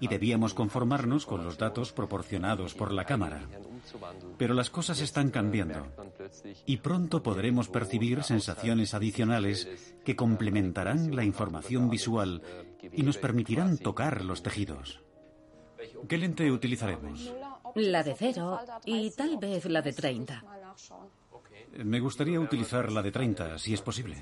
y 0.00 0.08
debíamos 0.08 0.54
conformarnos 0.54 1.26
con 1.26 1.44
los 1.44 1.58
datos 1.58 1.92
proporcionados 1.92 2.74
por 2.74 2.92
la 2.92 3.04
cámara. 3.04 3.48
Pero 4.36 4.54
las 4.54 4.70
cosas 4.70 5.00
están 5.00 5.30
cambiando 5.30 5.86
y 6.66 6.78
pronto 6.78 7.22
podremos 7.22 7.68
percibir 7.68 8.22
sensaciones 8.22 8.94
adicionales 8.94 9.94
que 10.04 10.16
complementarán 10.16 11.14
la 11.14 11.24
información 11.24 11.90
visual 11.90 12.42
y 12.92 13.02
nos 13.02 13.18
permitirán 13.18 13.78
tocar 13.78 14.24
los 14.24 14.42
tejidos. 14.42 15.00
¿Qué 16.08 16.18
lente 16.18 16.50
utilizaremos? 16.50 17.32
La 17.74 18.02
de 18.02 18.14
cero 18.16 18.58
y 18.84 19.10
tal 19.10 19.36
vez 19.38 19.64
la 19.66 19.82
de 19.82 19.92
30. 19.92 20.44
Me 21.84 22.00
gustaría 22.00 22.40
utilizar 22.40 22.90
la 22.90 23.02
de 23.02 23.12
30, 23.12 23.58
si 23.58 23.74
es 23.74 23.82
posible. 23.82 24.16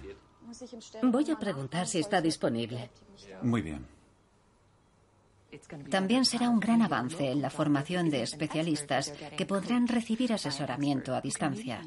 Voy 1.02 1.30
a 1.30 1.38
preguntar 1.38 1.86
si 1.86 1.98
está 1.98 2.20
disponible. 2.20 2.90
Muy 3.42 3.62
bien. 3.62 3.86
También 5.90 6.24
será 6.24 6.50
un 6.50 6.60
gran 6.60 6.82
avance 6.82 7.30
en 7.30 7.40
la 7.40 7.50
formación 7.50 8.10
de 8.10 8.22
especialistas 8.22 9.12
que 9.36 9.46
podrán 9.46 9.88
recibir 9.88 10.32
asesoramiento 10.32 11.14
a 11.14 11.20
distancia. 11.20 11.82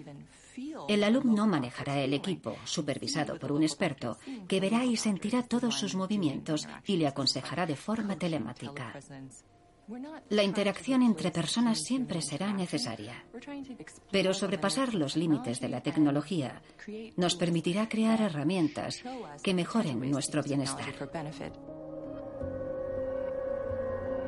El 0.88 1.04
alumno 1.04 1.45
manejará 1.45 2.00
el 2.00 2.13
equipo, 2.13 2.56
supervisado 2.63 3.38
por 3.38 3.52
un 3.52 3.63
experto, 3.63 4.17
que 4.48 4.60
verá 4.60 4.86
y 4.86 4.98
sentirá 4.98 5.43
todos 5.43 5.76
sus 5.76 5.95
movimientos 5.95 6.67
y 6.86 6.98
le 6.98 7.08
aconsejará 7.08 7.65
de 7.65 7.76
forma 7.76 8.17
telemática. 8.17 8.93
La 10.30 10.43
interacción 10.43 11.02
entre 11.02 11.32
personas 11.32 11.80
siempre 11.80 12.21
será 12.21 12.54
necesaria, 12.54 13.25
pero 14.12 14.34
sobrepasar 14.34 14.93
los 14.93 15.15
límites 15.15 15.60
de 15.60 15.69
la 15.69 15.82
tecnología 15.82 16.62
nos 17.17 17.36
permitirá 17.36 17.89
crear 17.89 18.21
herramientas 18.21 19.02
que 19.41 19.54
mejoren 19.54 19.99
nuestro 20.12 20.43
bienestar. 20.43 20.93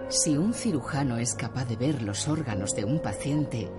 Si 0.09 0.35
un 0.35 0.53
cirujano 0.53 1.17
es 1.17 1.35
capaz 1.35 1.65
de 1.65 1.75
ver 1.75 2.01
los 2.01 2.27
órganos 2.27 2.75
de 2.75 2.83
un 2.83 2.99
paciente 2.99 3.71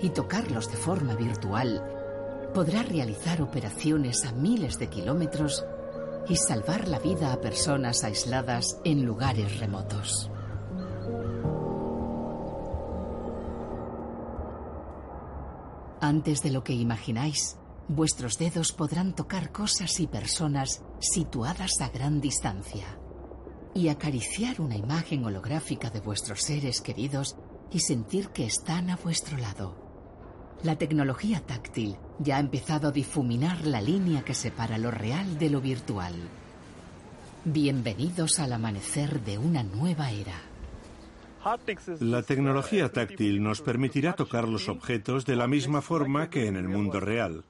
y 0.00 0.10
tocarlos 0.10 0.70
de 0.70 0.76
forma 0.76 1.14
virtual, 1.14 2.50
podrá 2.54 2.82
realizar 2.82 3.42
operaciones 3.42 4.24
a 4.24 4.32
miles 4.32 4.78
de 4.78 4.88
kilómetros 4.88 5.64
y 6.28 6.36
salvar 6.36 6.88
la 6.88 6.98
vida 6.98 7.32
a 7.32 7.40
personas 7.40 8.02
aisladas 8.04 8.80
en 8.84 9.04
lugares 9.04 9.60
remotos. 9.60 10.30
Antes 16.00 16.42
de 16.42 16.50
lo 16.50 16.62
que 16.62 16.74
imagináis, 16.74 17.56
vuestros 17.88 18.36
dedos 18.36 18.72
podrán 18.72 19.14
tocar 19.14 19.50
cosas 19.50 19.98
y 19.98 20.06
personas 20.06 20.82
situadas 21.00 21.80
a 21.80 21.88
gran 21.88 22.20
distancia 22.20 22.98
y 23.74 23.88
acariciar 23.88 24.60
una 24.60 24.76
imagen 24.76 25.24
holográfica 25.24 25.88
de 25.88 26.00
vuestros 26.00 26.42
seres 26.42 26.82
queridos 26.82 27.36
y 27.70 27.80
sentir 27.80 28.28
que 28.28 28.44
están 28.44 28.90
a 28.90 28.96
vuestro 28.96 29.38
lado. 29.38 29.74
La 30.62 30.76
tecnología 30.76 31.40
táctil 31.40 31.96
ya 32.18 32.36
ha 32.36 32.40
empezado 32.40 32.88
a 32.88 32.92
difuminar 32.92 33.66
la 33.66 33.80
línea 33.80 34.22
que 34.22 34.34
separa 34.34 34.78
lo 34.78 34.90
real 34.90 35.38
de 35.38 35.50
lo 35.50 35.60
virtual. 35.60 36.14
Bienvenidos 37.44 38.38
al 38.38 38.52
amanecer 38.52 39.22
de 39.22 39.38
una 39.38 39.62
nueva 39.62 40.10
era. 40.10 40.55
La 42.00 42.22
tecnología 42.22 42.90
táctil 42.90 43.42
nos 43.42 43.60
permitirá 43.60 44.14
tocar 44.14 44.48
los 44.48 44.68
objetos 44.68 45.24
de 45.24 45.36
la 45.36 45.46
misma 45.46 45.80
forma 45.80 46.28
que 46.28 46.46
en 46.46 46.56
el 46.56 46.68
mundo 46.68 46.98
real. 46.98 47.44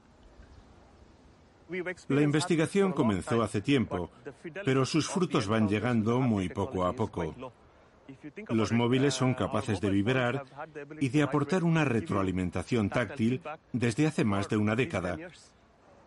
La 2.07 2.21
investigación 2.21 2.93
comenzó 2.93 3.41
hace 3.41 3.61
tiempo, 3.61 4.11
pero 4.63 4.85
sus 4.85 5.09
frutos 5.09 5.47
van 5.47 5.67
llegando 5.67 6.19
muy 6.19 6.49
poco 6.49 6.85
a 6.85 6.93
poco. 6.93 7.35
Los 8.49 8.71
móviles 8.71 9.13
son 9.13 9.33
capaces 9.33 9.81
de 9.81 9.89
vibrar 9.89 10.45
y 10.99 11.09
de 11.09 11.23
aportar 11.23 11.63
una 11.63 11.83
retroalimentación 11.83 12.89
táctil 12.89 13.41
desde 13.73 14.07
hace 14.07 14.23
más 14.23 14.47
de 14.47 14.57
una 14.57 14.75
década. 14.75 15.17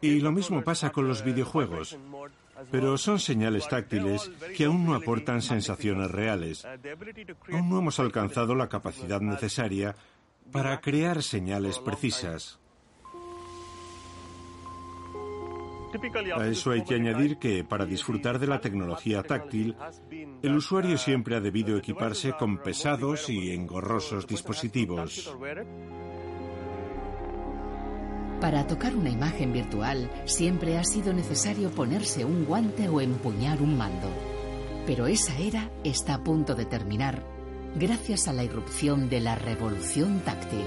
Y 0.00 0.20
lo 0.20 0.32
mismo 0.32 0.62
pasa 0.62 0.90
con 0.90 1.08
los 1.08 1.22
videojuegos. 1.22 1.98
Pero 2.70 2.98
son 2.98 3.18
señales 3.18 3.68
táctiles 3.68 4.30
que 4.56 4.64
aún 4.64 4.84
no 4.84 4.94
aportan 4.94 5.42
sensaciones 5.42 6.10
reales. 6.10 6.66
Aún 7.52 7.68
no 7.68 7.78
hemos 7.78 7.98
alcanzado 8.00 8.54
la 8.54 8.68
capacidad 8.68 9.20
necesaria 9.20 9.94
para 10.52 10.80
crear 10.80 11.22
señales 11.22 11.78
precisas. 11.78 12.58
A 16.36 16.46
eso 16.46 16.70
hay 16.70 16.84
que 16.84 16.94
añadir 16.94 17.38
que, 17.38 17.64
para 17.64 17.84
disfrutar 17.84 18.38
de 18.38 18.46
la 18.46 18.60
tecnología 18.60 19.22
táctil, 19.22 19.74
el 20.42 20.54
usuario 20.54 20.96
siempre 20.96 21.34
ha 21.34 21.40
debido 21.40 21.76
equiparse 21.76 22.32
con 22.32 22.58
pesados 22.58 23.28
y 23.28 23.50
engorrosos 23.50 24.26
dispositivos. 24.26 25.34
Para 28.40 28.66
tocar 28.66 28.96
una 28.96 29.10
imagen 29.10 29.52
virtual 29.52 30.10
siempre 30.24 30.78
ha 30.78 30.84
sido 30.84 31.12
necesario 31.12 31.70
ponerse 31.70 32.24
un 32.24 32.46
guante 32.46 32.88
o 32.88 33.02
empuñar 33.02 33.60
un 33.60 33.76
mando. 33.76 34.08
Pero 34.86 35.06
esa 35.06 35.36
era 35.36 35.70
está 35.84 36.14
a 36.14 36.24
punto 36.24 36.54
de 36.54 36.64
terminar 36.64 37.22
gracias 37.76 38.28
a 38.28 38.32
la 38.32 38.42
irrupción 38.42 39.10
de 39.10 39.20
la 39.20 39.34
revolución 39.34 40.20
táctil. 40.20 40.64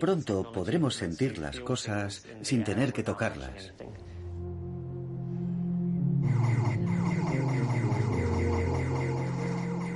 Pronto 0.00 0.52
podremos 0.52 0.96
sentir 0.96 1.38
las 1.38 1.60
cosas 1.60 2.26
sin 2.42 2.62
tener 2.62 2.92
que 2.92 3.02
tocarlas. 3.02 3.72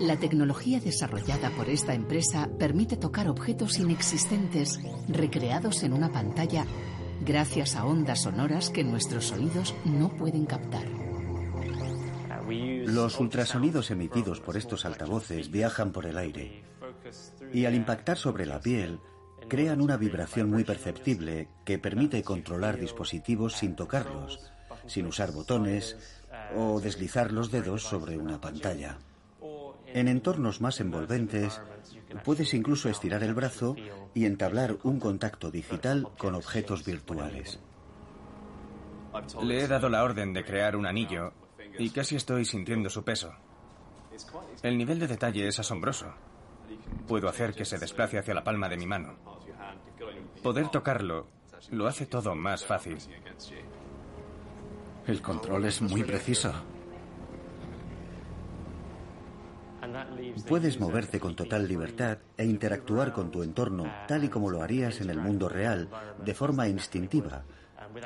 La 0.01 0.17
tecnología 0.17 0.81
desarrollada 0.81 1.51
por 1.51 1.69
esta 1.69 1.93
empresa 1.93 2.49
permite 2.59 2.97
tocar 2.97 3.29
objetos 3.29 3.79
inexistentes 3.79 4.81
recreados 5.09 5.83
en 5.83 5.93
una 5.93 6.11
pantalla 6.11 6.65
gracias 7.21 7.77
a 7.77 7.85
ondas 7.85 8.23
sonoras 8.23 8.71
que 8.71 8.83
nuestros 8.83 9.31
oídos 9.33 9.75
no 9.85 10.09
pueden 10.17 10.47
captar. 10.47 10.87
Los 12.49 13.21
ultrasonidos 13.21 13.91
emitidos 13.91 14.41
por 14.41 14.57
estos 14.57 14.87
altavoces 14.87 15.51
viajan 15.51 15.93
por 15.93 16.07
el 16.07 16.17
aire 16.17 16.65
y 17.53 17.67
al 17.67 17.75
impactar 17.75 18.17
sobre 18.17 18.47
la 18.47 18.59
piel 18.59 19.01
crean 19.49 19.83
una 19.83 19.99
vibración 19.99 20.49
muy 20.49 20.65
perceptible 20.65 21.49
que 21.67 21.79
permite 21.79 22.23
controlar 22.23 22.79
dispositivos 22.81 23.53
sin 23.53 23.77
tocarlos, 23.77 24.51
sin 24.87 25.05
usar 25.07 25.33
botones 25.33 25.99
o 26.57 26.81
deslizar 26.81 27.33
los 27.33 27.51
dedos 27.51 27.83
sobre 27.83 28.17
una 28.17 28.41
pantalla. 28.41 28.99
En 29.93 30.09
entornos 30.09 30.61
más 30.61 30.81
envolventes, 30.81 31.61
puedes 32.25 32.55
incluso 32.55 32.89
estirar 32.89 33.23
el 33.23 33.35
brazo 33.35 33.77
y 34.15 34.27
entablar 34.27 34.79
un 34.83 35.01
contacto 35.01 35.51
digital 35.51 36.09
con 36.19 36.35
objetos 36.35 36.85
virtuales. 36.85 37.61
Le 39.43 39.65
he 39.65 39.69
dado 39.69 39.89
la 39.89 40.05
orden 40.05 40.33
de 40.33 40.45
crear 40.45 40.77
un 40.77 40.87
anillo 40.87 41.33
y 41.79 41.91
casi 41.91 42.17
estoy 42.17 42.45
sintiendo 42.45 42.89
su 42.91 43.03
peso. 43.03 43.33
El 44.63 44.79
nivel 44.79 44.99
de 44.99 45.09
detalle 45.09 45.49
es 45.49 45.59
asombroso. 45.59 46.13
Puedo 47.09 47.29
hacer 47.29 47.55
que 47.55 47.65
se 47.65 47.79
desplace 47.79 48.19
hacia 48.19 48.35
la 48.35 48.45
palma 48.45 48.69
de 48.69 48.77
mi 48.77 48.87
mano. 48.87 49.17
Poder 50.43 50.69
tocarlo 50.69 51.27
lo 51.71 51.87
hace 51.87 52.07
todo 52.07 52.35
más 52.35 52.65
fácil. 52.65 52.99
El 55.07 55.23
control 55.23 55.65
es 55.65 55.83
muy 55.83 56.05
preciso. 56.05 56.53
Puedes 60.47 60.81
moverte 60.81 61.21
con 61.21 61.37
total 61.37 61.67
libertad 61.67 62.19
e 62.37 62.45
interactuar 62.45 63.13
con 63.13 63.31
tu 63.31 63.43
entorno 63.43 63.85
tal 64.07 64.25
y 64.25 64.29
como 64.29 64.51
lo 64.51 64.63
harías 64.63 65.01
en 65.01 65.11
el 65.11 65.19
mundo 65.19 65.49
real, 65.49 65.89
de 66.25 66.35
forma 66.35 66.69
instintiva, 66.69 67.45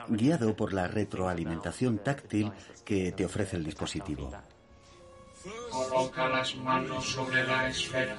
guiado 0.09 0.57
por 0.57 0.73
la 0.73 0.88
retroalimentación 0.88 1.99
táctil 1.99 2.53
que 2.85 3.12
te 3.12 3.25
ofrece 3.25 3.57
el 3.57 3.64
dispositivo. 3.64 4.31
Coloca 5.70 6.29
las 6.29 6.57
manos 6.57 7.05
sobre 7.05 7.44
la 7.44 7.68
esfera. 7.68 8.16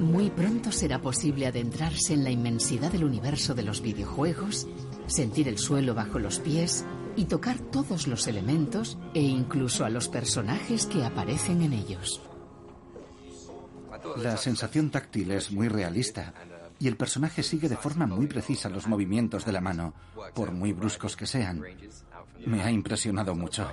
Muy 0.00 0.30
pronto 0.30 0.72
será 0.72 1.00
posible 1.00 1.46
adentrarse 1.46 2.14
en 2.14 2.24
la 2.24 2.30
inmensidad 2.30 2.90
del 2.90 3.04
universo 3.04 3.54
de 3.54 3.62
los 3.62 3.80
videojuegos, 3.80 4.66
sentir 5.06 5.46
el 5.46 5.58
suelo 5.58 5.94
bajo 5.94 6.18
los 6.18 6.40
pies 6.40 6.84
y 7.16 7.24
tocar 7.26 7.58
todos 7.58 8.06
los 8.06 8.26
elementos 8.26 8.98
e 9.14 9.20
incluso 9.20 9.84
a 9.84 9.90
los 9.90 10.08
personajes 10.08 10.86
que 10.86 11.04
aparecen 11.04 11.62
en 11.62 11.72
ellos. 11.72 12.22
La 14.16 14.36
sensación 14.36 14.90
táctil 14.90 15.30
es 15.30 15.52
muy 15.52 15.68
realista 15.68 16.34
y 16.78 16.88
el 16.88 16.96
personaje 16.96 17.42
sigue 17.42 17.68
de 17.68 17.76
forma 17.76 18.06
muy 18.06 18.26
precisa 18.26 18.68
los 18.68 18.86
movimientos 18.86 19.44
de 19.44 19.52
la 19.52 19.60
mano, 19.60 19.94
por 20.34 20.50
muy 20.50 20.72
bruscos 20.72 21.16
que 21.16 21.26
sean. 21.26 21.62
Me 22.44 22.62
ha 22.62 22.70
impresionado 22.70 23.34
mucho. 23.34 23.68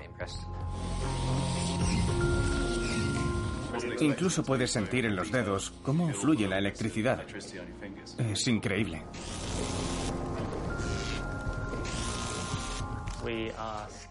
Incluso 4.00 4.44
puedes 4.44 4.72
sentir 4.72 5.06
en 5.06 5.16
los 5.16 5.32
dedos 5.32 5.74
cómo 5.82 6.14
fluye 6.14 6.48
la 6.48 6.58
electricidad. 6.58 7.26
Es 8.18 8.48
increíble. 8.48 9.04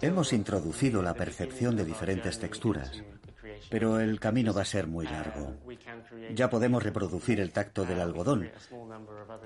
Hemos 0.01 0.33
introducido 0.33 1.03
la 1.03 1.15
percepción 1.15 1.77
de 1.77 1.85
diferentes 1.85 2.39
texturas, 2.39 3.03
pero 3.71 4.01
el 4.01 4.21
camino 4.21 4.53
va 4.53 4.63
a 4.63 4.67
ser 4.67 4.87
muy 4.87 5.07
largo. 5.07 5.57
Ya 6.35 6.51
podemos 6.51 6.83
reproducir 6.83 7.41
el 7.41 7.53
tacto 7.53 7.85
del 7.85 8.01
algodón 8.01 8.51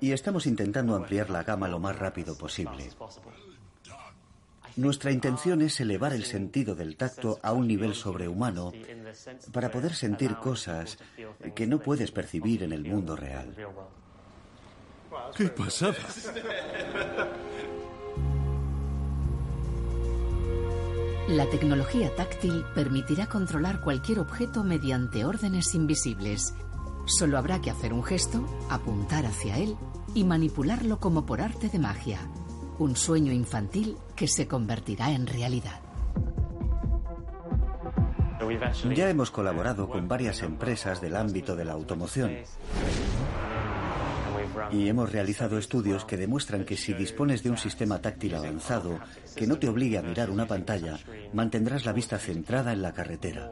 y 0.00 0.12
estamos 0.12 0.46
intentando 0.46 0.94
ampliar 0.94 1.30
la 1.30 1.42
gama 1.42 1.68
lo 1.68 1.78
más 1.78 1.98
rápido 1.98 2.36
posible. 2.36 2.90
Nuestra 4.76 5.10
intención 5.10 5.60
es 5.60 5.78
elevar 5.80 6.14
el 6.14 6.24
sentido 6.24 6.74
del 6.74 6.96
tacto 6.96 7.38
a 7.42 7.52
un 7.52 7.68
nivel 7.68 7.94
sobrehumano 7.94 8.72
para 9.52 9.70
poder 9.70 9.94
sentir 9.94 10.36
cosas 10.36 10.98
que 11.54 11.66
no 11.66 11.78
puedes 11.78 12.10
percibir 12.10 12.62
en 12.62 12.72
el 12.72 12.84
mundo 12.84 13.14
real. 13.14 13.54
¡Qué 15.36 15.48
pasada! 15.48 15.98
La 21.28 21.48
tecnología 21.48 22.14
táctil 22.16 22.64
permitirá 22.74 23.28
controlar 23.28 23.80
cualquier 23.80 24.18
objeto 24.18 24.64
mediante 24.64 25.24
órdenes 25.24 25.72
invisibles. 25.74 26.52
Solo 27.06 27.38
habrá 27.38 27.60
que 27.60 27.70
hacer 27.70 27.92
un 27.92 28.02
gesto, 28.02 28.44
apuntar 28.68 29.24
hacia 29.24 29.56
él 29.58 29.76
y 30.14 30.24
manipularlo 30.24 30.98
como 30.98 31.24
por 31.24 31.40
arte 31.40 31.68
de 31.68 31.78
magia. 31.78 32.18
Un 32.78 32.96
sueño 32.96 33.32
infantil 33.32 33.96
que 34.16 34.26
se 34.26 34.48
convertirá 34.48 35.12
en 35.12 35.28
realidad. 35.28 35.80
Ya 38.94 39.08
hemos 39.08 39.30
colaborado 39.30 39.88
con 39.88 40.08
varias 40.08 40.42
empresas 40.42 41.00
del 41.00 41.14
ámbito 41.14 41.54
de 41.54 41.64
la 41.64 41.72
automoción 41.72 42.32
y 44.70 44.88
hemos 44.88 45.12
realizado 45.12 45.58
estudios 45.58 46.04
que 46.04 46.16
demuestran 46.16 46.64
que 46.64 46.76
si 46.76 46.94
dispones 46.94 47.42
de 47.42 47.50
un 47.50 47.56
sistema 47.56 48.00
táctil 48.00 48.34
avanzado 48.34 48.98
que 49.36 49.46
no 49.46 49.58
te 49.58 49.68
obligue 49.68 49.98
a 49.98 50.02
mirar 50.02 50.30
una 50.30 50.46
pantalla, 50.46 50.98
mantendrás 51.32 51.84
la 51.84 51.92
vista 51.92 52.18
centrada 52.18 52.72
en 52.72 52.82
la 52.82 52.92
carretera. 52.92 53.50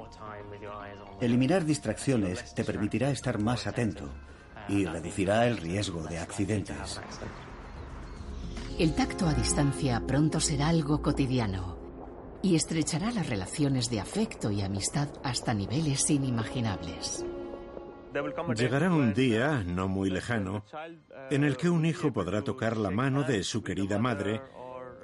Eliminar 1.21 1.65
distracciones 1.65 2.55
te 2.55 2.65
permitirá 2.65 3.11
estar 3.11 3.39
más 3.39 3.67
atento 3.67 4.11
y 4.69 4.85
reducirá 4.85 5.47
el 5.47 5.59
riesgo 5.59 6.03
de 6.05 6.19
accidentes. 6.19 7.01
El 8.79 8.95
tacto 8.95 9.27
a 9.27 9.35
distancia 9.35 10.03
pronto 10.07 10.41
será 10.41 10.69
algo 10.69 11.03
cotidiano 11.03 11.79
y 12.43 12.55
estrechará 12.55 13.11
las 13.11 13.29
relaciones 13.29 13.91
de 13.91 14.01
afecto 14.01 14.51
y 14.51 14.63
amistad 14.63 15.09
hasta 15.23 15.53
niveles 15.53 16.09
inimaginables. 16.09 17.25
Llegará 18.57 18.93
un 18.93 19.15
día, 19.15 19.63
no 19.65 19.89
muy 19.89 20.11
lejano, 20.11 20.65
en 21.31 21.45
el 21.45 21.57
que 21.57 21.71
un 21.71 21.85
hijo 21.85 22.13
podrá 22.13 22.43
tocar 22.43 22.77
la 22.77 22.91
mano 22.91 23.23
de 23.23 23.43
su 23.45 23.63
querida 23.63 23.99
madre 23.99 24.41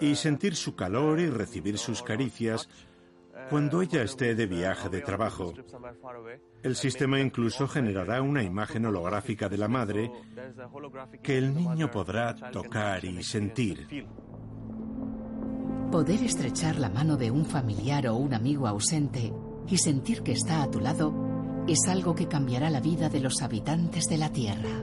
y 0.01 0.17
sentir 0.17 0.57
su 0.57 0.75
calor 0.75 1.21
y 1.21 1.31
recibir 1.31 1.79
sus 1.79 2.03
caricias 2.03 2.69
cuando 3.49 3.81
ella 3.81 4.03
esté 4.03 4.35
de 4.35 4.47
viaje 4.47 4.89
de 4.89 5.01
trabajo. 5.03 5.55
El 6.63 6.75
sistema 6.75 7.21
incluso 7.21 7.69
generará 7.69 8.23
una 8.23 8.43
imagen 8.43 8.87
holográfica 8.87 9.49
de 9.49 9.59
la 9.59 9.69
madre 9.69 10.11
que 11.23 11.39
el 11.39 11.55
niño 11.55 11.91
podrá 11.91 12.35
tocar 12.35 13.05
y 13.05 13.23
sentir. 13.23 14.07
Poder 15.93 16.23
estrechar 16.25 16.77
la 16.77 16.91
mano 16.91 17.17
de 17.17 17.31
un 17.31 17.47
familiar 17.47 18.09
o 18.09 18.17
un 18.17 18.35
amigo 18.35 18.67
ausente 18.67 19.33
y 19.69 19.79
sentir 19.79 20.23
que 20.23 20.33
está 20.33 20.65
a 20.65 20.71
tu 20.71 20.81
lado 20.81 21.36
es 21.67 21.89
algo 21.89 22.15
que 22.15 22.29
cambiará 22.29 22.71
la 22.71 22.81
vida 22.81 23.09
de 23.09 23.21
los 23.21 23.43
habitantes 23.43 24.05
de 24.07 24.19
la 24.19 24.33
Tierra. 24.33 24.83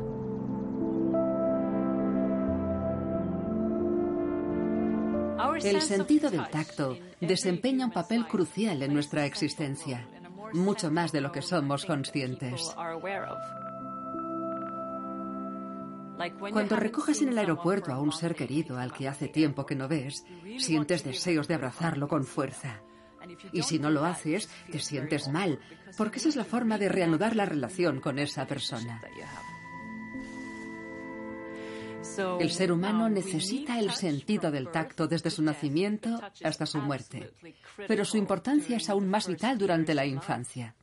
El 5.62 5.82
sentido 5.82 6.30
del 6.30 6.50
tacto 6.50 6.98
desempeña 7.22 7.86
un 7.86 7.92
papel 7.92 8.28
crucial 8.28 8.82
en 8.84 8.94
nuestra 8.94 9.26
existencia. 9.26 10.08
mucho 10.54 10.92
más 10.92 11.12
de 11.12 11.20
lo 11.20 11.32
que 11.32 11.42
somos 11.42 11.84
conscientes. 11.86 12.76
Cuando 16.52 16.76
recojas 16.76 17.22
en 17.22 17.30
el 17.30 17.38
aeropuerto 17.40 17.92
a 17.92 18.00
un 18.00 18.12
ser 18.12 18.36
querido 18.36 18.78
al 18.78 18.94
que 18.94 19.08
hace 19.08 19.28
tiempo 19.28 19.66
que 19.66 19.76
no 19.76 19.88
ves, 19.88 20.24
sientes 20.60 21.04
deseos 21.04 21.48
de 21.48 21.56
abrazarlo 21.56 22.08
con 22.08 22.24
fuerza. 22.24 22.82
Y 23.52 23.64
si 23.64 23.80
no 23.80 23.90
lo 23.90 24.06
haces, 24.06 24.50
te 24.72 24.80
sientes 24.80 25.28
mal, 25.28 25.60
porque 25.98 26.20
esa 26.20 26.30
es 26.30 26.36
la 26.36 26.46
forma 26.46 26.78
de 26.78 26.90
reanudar 26.90 27.36
la 27.36 27.46
relación 27.46 28.00
con 28.00 28.20
esa 28.20 28.46
persona. 28.46 29.02
El 32.40 32.52
ser 32.52 32.72
humano 32.72 33.10
necesita 33.10 33.80
el 33.80 33.92
sentido 33.92 34.52
del 34.52 34.70
tacto 34.70 35.08
desde 35.08 35.30
su 35.30 35.42
nacimiento 35.42 36.20
hasta 36.44 36.66
su 36.66 36.80
muerte, 36.80 37.32
pero 37.88 38.06
su 38.06 38.18
importancia 38.18 38.78
es 38.78 38.90
aún 38.90 39.08
más 39.08 39.28
vital 39.28 39.58
durante 39.58 39.94
la 39.94 40.06
infancia. 40.06 40.76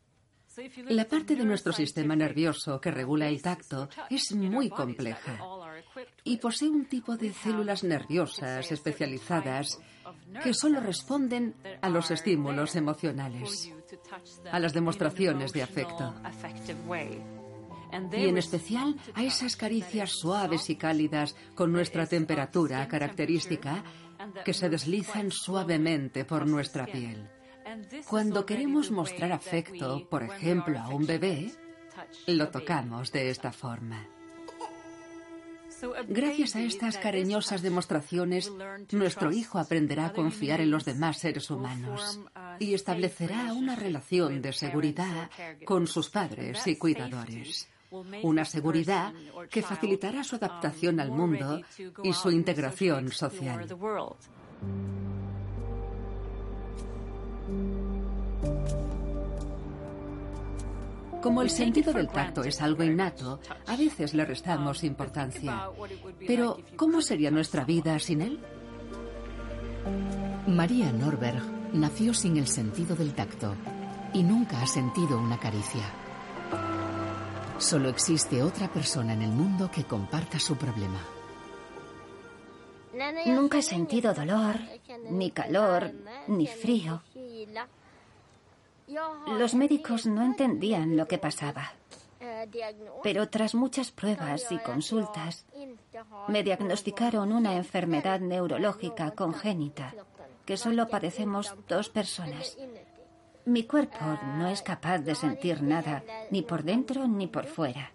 La 0.89 1.07
parte 1.07 1.37
de 1.37 1.45
nuestro 1.45 1.73
sistema 1.73 2.17
nervioso 2.17 2.81
que 2.81 2.91
regula 2.91 3.29
el 3.29 3.41
tacto 3.41 3.89
es 4.11 4.33
muy 4.33 4.69
compleja 4.69 5.39
y 6.25 6.39
posee 6.39 6.69
un 6.69 6.87
tipo 6.87 7.17
de 7.17 7.33
células 7.33 7.85
nerviosas 7.85 8.71
especializadas 8.73 9.79
que 10.43 10.55
solo 10.55 10.81
responden 10.81 11.55
a 11.81 11.89
los 11.89 12.11
estímulos 12.11 12.77
emocionales, 12.77 13.73
a 14.51 14.59
las 14.59 14.73
demostraciones 14.73 15.53
de 15.53 15.63
afecto 15.63 16.15
y 18.13 18.29
en 18.29 18.39
especial 18.39 18.97
a 19.15 19.23
esas 19.23 19.57
caricias 19.57 20.11
suaves 20.11 20.71
y 20.71 20.77
cálidas 20.77 21.35
con 21.55 21.73
nuestra 21.73 22.07
temperatura 22.07 22.87
característica 22.89 23.83
que 24.45 24.53
se 24.53 24.69
deslizan 24.69 25.31
suavemente 25.31 26.25
por 26.25 26.47
nuestra 26.47 26.87
piel. 26.87 27.29
Cuando 28.09 28.45
queremos 28.47 28.91
mostrar 28.91 29.33
afecto, 29.33 30.09
por 30.09 30.23
ejemplo, 30.23 30.79
a 30.79 30.89
un 30.89 31.07
bebé, 31.07 31.51
lo 32.27 32.49
tocamos 32.51 33.13
de 33.13 33.31
esta 33.31 33.53
forma. 33.53 34.07
Gracias 36.09 36.57
a 36.57 36.61
estas 36.63 36.99
cariñosas 36.99 37.63
demostraciones, 37.63 38.53
nuestro 38.93 39.33
hijo 39.33 39.59
aprenderá 39.59 40.07
a 40.07 40.13
confiar 40.13 40.61
en 40.61 40.71
los 40.71 40.85
demás 40.85 41.19
seres 41.19 41.51
humanos 41.51 42.21
y 42.59 42.75
establecerá 42.75 43.53
una 43.53 43.77
relación 43.77 44.43
de 44.43 44.53
seguridad 44.53 45.31
con 45.65 45.87
sus 45.87 46.11
padres 46.11 46.67
y 46.67 46.77
cuidadores. 46.77 47.69
Una 48.23 48.45
seguridad 48.45 49.13
que 49.51 49.63
facilitará 49.63 50.23
su 50.23 50.37
adaptación 50.37 51.01
al 51.01 51.11
mundo 51.11 51.61
y 52.05 52.13
su 52.13 52.31
integración 52.31 53.11
social. 53.11 53.67
Como 61.23 61.43
el 61.43 61.51
sentido 61.51 61.93
del 61.93 62.09
tacto 62.09 62.43
es 62.45 62.63
algo 62.63 62.83
innato, 62.83 63.41
a 63.67 63.77
veces 63.77 64.15
le 64.15 64.25
restamos 64.25 64.85
importancia. 64.85 65.69
Pero, 66.27 66.59
¿cómo 66.77 67.03
sería 67.03 67.31
nuestra 67.31 67.65
vida 67.65 67.99
sin 67.99 68.23
él? 68.23 68.41
María 70.47 70.93
Norberg 70.93 71.43
nació 71.73 72.15
sin 72.15 72.37
el 72.37 72.47
sentido 72.47 72.97
del 72.97 73.15
tacto 73.15 73.55
y 74.13 74.23
nunca 74.23 74.63
ha 74.63 74.67
sentido 74.67 75.19
una 75.19 75.39
caricia. 75.39 75.85
Solo 77.59 77.91
existe 77.91 78.43
otra 78.43 78.73
persona 78.73 79.13
en 79.13 79.23
el 79.23 79.31
mundo 79.31 79.71
que 79.71 79.85
comparta 79.85 80.39
su 80.39 80.57
problema. 80.57 81.01
Nunca 83.27 83.59
he 83.59 83.63
sentido 83.63 84.15
dolor, 84.15 84.57
ni 85.11 85.31
calor, 85.31 85.93
ni 86.29 86.47
frío. 86.47 87.03
Los 89.39 89.55
médicos 89.55 90.07
no 90.07 90.23
entendían 90.23 90.97
lo 90.97 91.07
que 91.07 91.19
pasaba. 91.19 91.73
Pero 93.03 93.29
tras 93.29 93.55
muchas 93.55 93.91
pruebas 93.91 94.51
y 94.51 94.59
consultas, 94.59 95.47
me 96.29 96.43
diagnosticaron 96.43 97.33
una 97.33 97.57
enfermedad 97.57 98.21
neurológica 98.21 99.13
congénita 99.13 99.95
que 100.45 100.57
solo 100.57 100.89
padecemos 100.89 101.55
dos 101.69 101.89
personas. 101.89 102.57
Mi 103.45 103.65
cuerpo 103.65 104.05
no 104.37 104.49
es 104.49 104.63
capaz 104.63 104.99
de 104.99 105.15
sentir 105.15 105.63
nada, 105.63 106.03
ni 106.31 106.43
por 106.43 106.63
dentro 106.63 107.07
ni 107.07 107.27
por 107.27 107.47
fuera. 107.47 107.93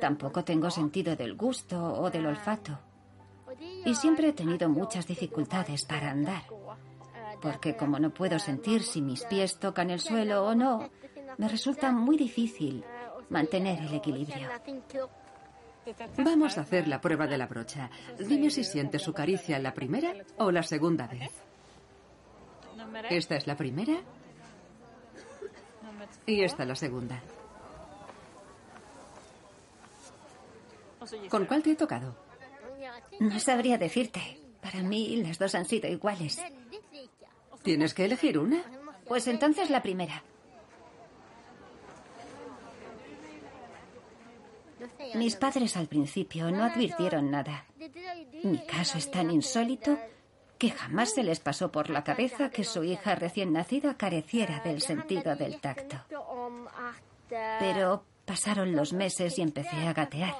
Tampoco 0.00 0.44
tengo 0.44 0.70
sentido 0.70 1.14
del 1.16 1.34
gusto 1.34 2.00
o 2.00 2.10
del 2.10 2.26
olfato. 2.26 2.78
Y 3.84 3.94
siempre 3.94 4.28
he 4.28 4.32
tenido 4.32 4.68
muchas 4.68 5.06
dificultades 5.06 5.84
para 5.84 6.10
andar 6.10 6.42
porque 7.40 7.76
como 7.76 7.98
no 7.98 8.10
puedo 8.10 8.38
sentir 8.38 8.82
si 8.82 9.00
mis 9.00 9.24
pies 9.24 9.58
tocan 9.58 9.90
el 9.90 10.00
suelo 10.00 10.46
o 10.46 10.54
no, 10.54 10.90
me 11.36 11.48
resulta 11.48 11.92
muy 11.92 12.16
difícil 12.16 12.84
mantener 13.30 13.80
el 13.80 13.94
equilibrio. 13.94 14.48
Vamos 16.18 16.58
a 16.58 16.62
hacer 16.62 16.86
la 16.88 17.00
prueba 17.00 17.26
de 17.26 17.38
la 17.38 17.46
brocha. 17.46 17.90
Dime 18.18 18.50
si 18.50 18.64
sientes 18.64 19.02
su 19.02 19.12
caricia 19.12 19.58
la 19.58 19.72
primera 19.72 20.14
o 20.36 20.50
la 20.50 20.62
segunda 20.62 21.06
vez. 21.06 21.30
Esta 23.10 23.36
es 23.36 23.46
la 23.46 23.56
primera 23.56 23.94
y 26.26 26.42
esta 26.42 26.64
la 26.64 26.74
segunda. 26.74 27.22
¿Con 31.30 31.46
cuál 31.46 31.62
te 31.62 31.72
he 31.72 31.76
tocado? 31.76 32.14
No 33.20 33.38
sabría 33.40 33.78
decirte. 33.78 34.40
Para 34.60 34.82
mí 34.82 35.16
las 35.16 35.38
dos 35.38 35.54
han 35.54 35.64
sido 35.64 35.88
iguales. 35.88 36.42
¿Tienes 37.68 37.92
que 37.92 38.06
elegir 38.06 38.38
una? 38.38 38.62
Pues 39.06 39.26
entonces 39.26 39.68
la 39.68 39.82
primera. 39.82 40.22
Mis 45.14 45.36
padres 45.36 45.76
al 45.76 45.86
principio 45.86 46.50
no 46.50 46.64
advirtieron 46.64 47.30
nada. 47.30 47.66
Mi 48.42 48.64
caso 48.64 48.96
es 48.96 49.10
tan 49.10 49.30
insólito 49.30 49.98
que 50.56 50.70
jamás 50.70 51.12
se 51.12 51.22
les 51.22 51.40
pasó 51.40 51.70
por 51.70 51.90
la 51.90 52.04
cabeza 52.04 52.48
que 52.48 52.64
su 52.64 52.84
hija 52.84 53.14
recién 53.16 53.52
nacida 53.52 53.98
careciera 53.98 54.60
del 54.60 54.80
sentido 54.80 55.36
del 55.36 55.60
tacto. 55.60 55.98
Pero 57.28 58.02
pasaron 58.28 58.76
los 58.76 58.92
meses 58.92 59.38
y 59.38 59.42
empecé 59.42 59.88
a 59.88 59.94
gatear. 59.94 60.34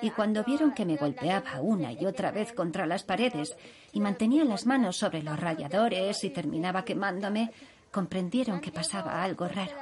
Y 0.00 0.10
cuando 0.10 0.42
vieron 0.42 0.72
que 0.72 0.86
me 0.86 0.96
golpeaba 0.96 1.60
una 1.60 1.92
y 1.92 2.06
otra 2.06 2.30
vez 2.30 2.54
contra 2.54 2.86
las 2.86 3.04
paredes 3.04 3.54
y 3.92 4.00
mantenía 4.00 4.44
las 4.44 4.64
manos 4.64 4.96
sobre 4.96 5.22
los 5.22 5.38
rayadores 5.38 6.24
y 6.24 6.30
terminaba 6.30 6.86
quemándome, 6.86 7.52
comprendieron 7.92 8.60
que 8.60 8.72
pasaba 8.72 9.22
algo 9.22 9.46
raro. 9.46 9.76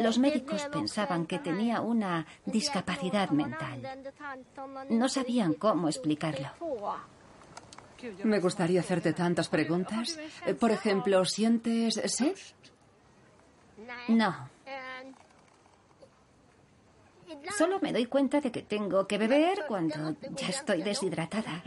Los 0.00 0.18
médicos 0.18 0.66
pensaban 0.72 1.26
que 1.26 1.38
tenía 1.38 1.82
una 1.82 2.26
discapacidad 2.46 3.28
mental. 3.30 3.82
No 4.88 5.08
sabían 5.08 5.52
cómo 5.52 5.88
explicarlo. 5.88 6.48
Me 8.24 8.40
gustaría 8.40 8.80
hacerte 8.80 9.12
tantas 9.12 9.48
preguntas. 9.48 10.18
Por 10.58 10.70
ejemplo, 10.70 11.24
¿sientes 11.26 12.00
sed? 12.06 12.36
No. 14.08 14.55
Solo 17.56 17.78
me 17.80 17.92
doy 17.92 18.06
cuenta 18.06 18.40
de 18.40 18.50
que 18.50 18.62
tengo 18.62 19.06
que 19.06 19.18
beber 19.18 19.64
cuando 19.68 20.16
ya 20.30 20.48
estoy 20.48 20.82
deshidratada. 20.82 21.62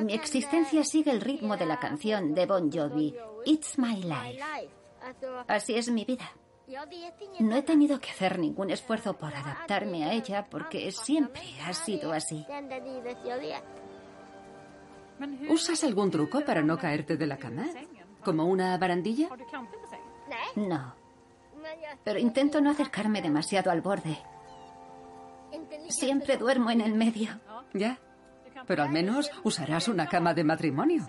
Mi 0.00 0.14
existencia 0.14 0.84
sigue 0.84 1.10
el 1.10 1.20
ritmo 1.20 1.56
de 1.56 1.66
la 1.66 1.78
canción 1.78 2.34
de 2.34 2.46
Bon 2.46 2.70
Jovi, 2.70 3.14
It's 3.44 3.78
My 3.78 4.02
Life. 4.02 4.42
Así 5.46 5.74
es 5.74 5.90
mi 5.90 6.04
vida. 6.04 6.30
No 7.38 7.56
he 7.56 7.62
tenido 7.62 8.00
que 8.00 8.10
hacer 8.10 8.38
ningún 8.38 8.70
esfuerzo 8.70 9.16
por 9.16 9.34
adaptarme 9.34 10.04
a 10.04 10.12
ella 10.12 10.46
porque 10.50 10.90
siempre 10.90 11.42
ha 11.64 11.72
sido 11.72 12.12
así. 12.12 12.44
¿Usas 15.48 15.84
algún 15.84 16.10
truco 16.10 16.44
para 16.44 16.62
no 16.62 16.76
caerte 16.76 17.16
de 17.16 17.26
la 17.26 17.38
cama? 17.38 17.66
¿Como 18.24 18.44
una 18.46 18.76
barandilla? 18.78 19.28
No. 20.56 20.94
Pero 22.04 22.18
intento 22.18 22.60
no 22.60 22.70
acercarme 22.70 23.22
demasiado 23.22 23.70
al 23.70 23.80
borde. 23.80 24.18
Siempre 25.88 26.36
duermo 26.36 26.70
en 26.70 26.80
el 26.80 26.94
medio. 26.94 27.40
Ya. 27.72 27.98
Pero 28.66 28.82
al 28.82 28.90
menos 28.90 29.30
usarás 29.44 29.88
una 29.88 30.06
cama 30.08 30.34
de 30.34 30.44
matrimonio. 30.44 31.06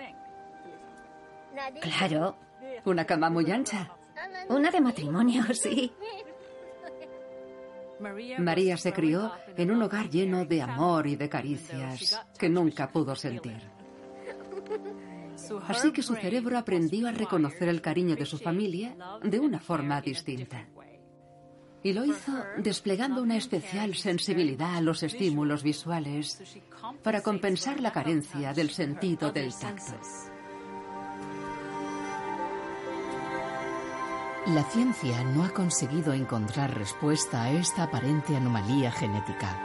Claro. 1.82 2.38
Una 2.86 3.06
cama 3.06 3.30
muy 3.30 3.50
ancha. 3.52 3.92
Una 4.50 4.70
de 4.70 4.82
matrimonio, 4.82 5.44
sí. 5.54 5.92
María 8.38 8.78
se 8.78 8.94
crió 8.94 9.32
en 9.56 9.72
un 9.72 9.82
hogar 9.82 10.10
lleno 10.10 10.46
de 10.46 10.62
amor 10.62 11.08
y 11.08 11.16
de 11.16 11.30
caricias 11.30 12.22
que 12.38 12.50
nunca 12.50 12.90
pudo 12.90 13.16
sentir. 13.16 13.72
Así 15.68 15.92
que 15.92 16.04
su 16.04 16.16
cerebro 16.16 16.58
aprendió 16.58 17.08
a 17.08 17.12
reconocer 17.12 17.70
el 17.70 17.82
cariño 17.82 18.16
de 18.16 18.26
su 18.26 18.38
familia 18.38 18.96
de 19.24 19.40
una 19.40 19.60
forma 19.60 20.02
distinta. 20.02 20.68
Y 21.88 21.94
lo 21.94 22.04
hizo 22.04 22.34
desplegando 22.58 23.22
una 23.22 23.38
especial 23.38 23.96
sensibilidad 23.96 24.76
a 24.76 24.82
los 24.82 25.04
estímulos 25.04 25.64
visuales 25.64 26.38
para 27.02 27.22
compensar 27.22 27.80
la 27.80 27.94
carencia 27.94 28.52
del 28.52 28.72
sentido 28.72 29.32
del 29.32 29.54
tacto. 29.58 29.94
La 34.48 34.66
ciencia 34.66 35.24
no 35.24 35.46
ha 35.46 35.50
conseguido 35.52 36.12
encontrar 36.12 36.78
respuesta 36.78 37.44
a 37.44 37.52
esta 37.52 37.84
aparente 37.84 38.36
anomalía 38.36 38.92
genética. 38.92 39.58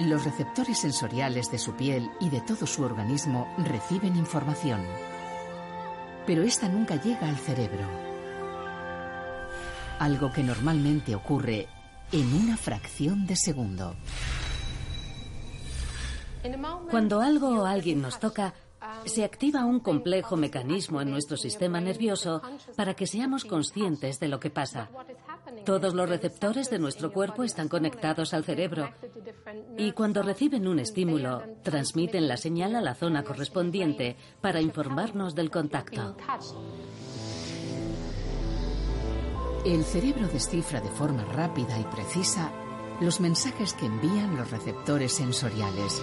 Los 0.00 0.26
receptores 0.26 0.80
sensoriales 0.80 1.50
de 1.50 1.56
su 1.56 1.72
piel 1.72 2.10
y 2.20 2.28
de 2.28 2.42
todo 2.42 2.66
su 2.66 2.82
organismo 2.82 3.48
reciben 3.56 4.16
información, 4.16 4.82
pero 6.26 6.42
esta 6.42 6.68
nunca 6.68 6.96
llega 6.96 7.26
al 7.26 7.38
cerebro. 7.38 8.09
Algo 10.00 10.32
que 10.32 10.42
normalmente 10.42 11.14
ocurre 11.14 11.68
en 12.10 12.32
una 12.32 12.56
fracción 12.56 13.26
de 13.26 13.36
segundo. 13.36 13.94
Cuando 16.90 17.20
algo 17.20 17.60
o 17.60 17.66
alguien 17.66 18.00
nos 18.00 18.18
toca, 18.18 18.54
se 19.04 19.24
activa 19.24 19.66
un 19.66 19.78
complejo 19.80 20.38
mecanismo 20.38 21.02
en 21.02 21.10
nuestro 21.10 21.36
sistema 21.36 21.82
nervioso 21.82 22.40
para 22.76 22.94
que 22.94 23.06
seamos 23.06 23.44
conscientes 23.44 24.18
de 24.18 24.28
lo 24.28 24.40
que 24.40 24.48
pasa. 24.48 24.88
Todos 25.66 25.92
los 25.92 26.08
receptores 26.08 26.70
de 26.70 26.78
nuestro 26.78 27.12
cuerpo 27.12 27.44
están 27.44 27.68
conectados 27.68 28.32
al 28.32 28.44
cerebro 28.44 28.88
y 29.76 29.92
cuando 29.92 30.22
reciben 30.22 30.66
un 30.66 30.78
estímulo, 30.78 31.42
transmiten 31.62 32.26
la 32.26 32.38
señal 32.38 32.74
a 32.74 32.80
la 32.80 32.94
zona 32.94 33.22
correspondiente 33.22 34.16
para 34.40 34.62
informarnos 34.62 35.34
del 35.34 35.50
contacto. 35.50 36.16
El 39.64 39.84
cerebro 39.84 40.26
descifra 40.28 40.80
de 40.80 40.88
forma 40.88 41.24
rápida 41.24 41.78
y 41.78 41.84
precisa 41.84 42.50
los 43.00 43.20
mensajes 43.20 43.74
que 43.74 43.86
envían 43.86 44.36
los 44.36 44.50
receptores 44.50 45.12
sensoriales 45.12 46.00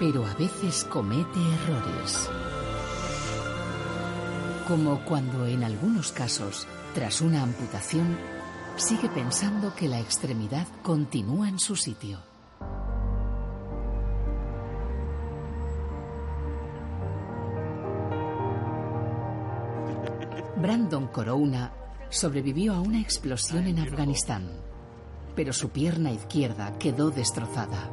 pero 0.00 0.24
a 0.24 0.32
veces 0.32 0.82
comete 0.84 1.38
errores. 1.38 2.30
Como 4.66 5.04
cuando 5.04 5.46
en 5.46 5.62
algunos 5.62 6.10
casos, 6.10 6.66
tras 6.94 7.20
una 7.20 7.42
amputación, 7.42 8.16
sigue 8.76 9.10
pensando 9.10 9.74
que 9.74 9.88
la 9.88 10.00
extremidad 10.00 10.66
continúa 10.82 11.50
en 11.50 11.58
su 11.58 11.76
sitio. 11.76 12.18
Brandon 20.56 21.08
Corona 21.08 21.72
sobrevivió 22.10 22.74
a 22.74 22.80
una 22.80 23.00
explosión 23.00 23.66
en 23.66 23.78
Afganistán, 23.78 24.50
pero 25.34 25.52
su 25.52 25.70
pierna 25.70 26.12
izquierda 26.12 26.76
quedó 26.78 27.10
destrozada. 27.10 27.90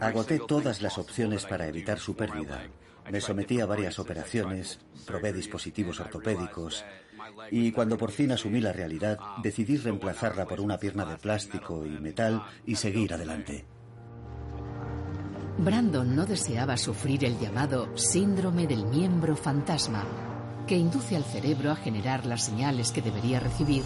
Agoté 0.00 0.40
todas 0.40 0.82
las 0.82 0.98
opciones 0.98 1.46
para 1.46 1.66
evitar 1.66 1.98
su 1.98 2.14
pérdida. 2.16 2.64
Me 3.10 3.20
sometí 3.20 3.60
a 3.60 3.66
varias 3.66 3.98
operaciones, 3.98 4.80
probé 5.06 5.32
dispositivos 5.32 6.00
ortopédicos 6.00 6.84
y 7.50 7.72
cuando 7.72 7.96
por 7.96 8.10
fin 8.10 8.32
asumí 8.32 8.60
la 8.60 8.72
realidad 8.72 9.18
decidí 9.42 9.76
reemplazarla 9.76 10.46
por 10.46 10.60
una 10.60 10.78
pierna 10.78 11.04
de 11.04 11.16
plástico 11.16 11.86
y 11.86 11.90
metal 11.90 12.42
y 12.66 12.76
seguir 12.76 13.14
adelante. 13.14 13.64
Brandon 15.58 16.16
no 16.16 16.26
deseaba 16.26 16.76
sufrir 16.76 17.24
el 17.24 17.38
llamado 17.38 17.96
síndrome 17.96 18.66
del 18.66 18.86
miembro 18.86 19.36
fantasma, 19.36 20.04
que 20.66 20.76
induce 20.76 21.16
al 21.16 21.24
cerebro 21.24 21.70
a 21.70 21.76
generar 21.76 22.26
las 22.26 22.44
señales 22.44 22.92
que 22.92 23.02
debería 23.02 23.40
recibir 23.40 23.82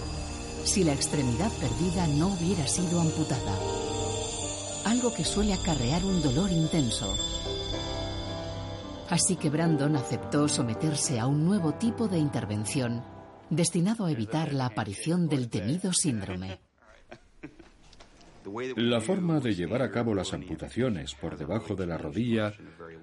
si 0.64 0.84
la 0.84 0.92
extremidad 0.92 1.50
perdida 1.52 2.06
no 2.08 2.28
hubiera 2.28 2.66
sido 2.66 3.00
amputada 3.00 3.52
algo 4.88 5.12
que 5.12 5.24
suele 5.24 5.52
acarrear 5.52 6.02
un 6.04 6.22
dolor 6.22 6.50
intenso. 6.50 7.14
Así 9.10 9.36
que 9.36 9.50
Brandon 9.50 9.96
aceptó 9.96 10.48
someterse 10.48 11.18
a 11.18 11.26
un 11.26 11.44
nuevo 11.44 11.74
tipo 11.74 12.08
de 12.08 12.18
intervención 12.18 13.04
destinado 13.50 14.06
a 14.06 14.10
evitar 14.10 14.52
la 14.52 14.66
aparición 14.66 15.28
del 15.28 15.50
temido 15.50 15.92
síndrome. 15.92 16.67
La 18.76 19.00
forma 19.00 19.40
de 19.40 19.54
llevar 19.54 19.82
a 19.82 19.90
cabo 19.90 20.14
las 20.14 20.32
amputaciones 20.32 21.14
por 21.14 21.36
debajo 21.36 21.74
de 21.74 21.86
la 21.86 21.98
rodilla 21.98 22.54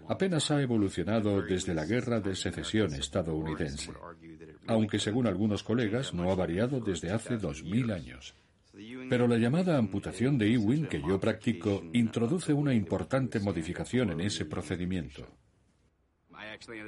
apenas 0.07 0.51
ha 0.51 0.61
evolucionado 0.61 1.41
desde 1.41 1.73
la 1.73 1.85
Guerra 1.85 2.19
de 2.19 2.35
Secesión 2.35 2.93
estadounidense, 2.93 3.91
aunque 4.67 4.99
según 4.99 5.27
algunos 5.27 5.63
colegas 5.63 6.13
no 6.13 6.31
ha 6.31 6.35
variado 6.35 6.79
desde 6.79 7.11
hace 7.11 7.37
2000 7.37 7.91
años. 7.91 8.35
Pero 9.09 9.27
la 9.27 9.37
llamada 9.37 9.77
amputación 9.77 10.37
de 10.37 10.53
Ewing 10.53 10.87
que 10.87 11.01
yo 11.01 11.19
practico 11.19 11.83
introduce 11.93 12.51
una 12.53 12.73
importante 12.73 13.39
modificación 13.39 14.11
en 14.11 14.21
ese 14.21 14.45
procedimiento. 14.45 15.25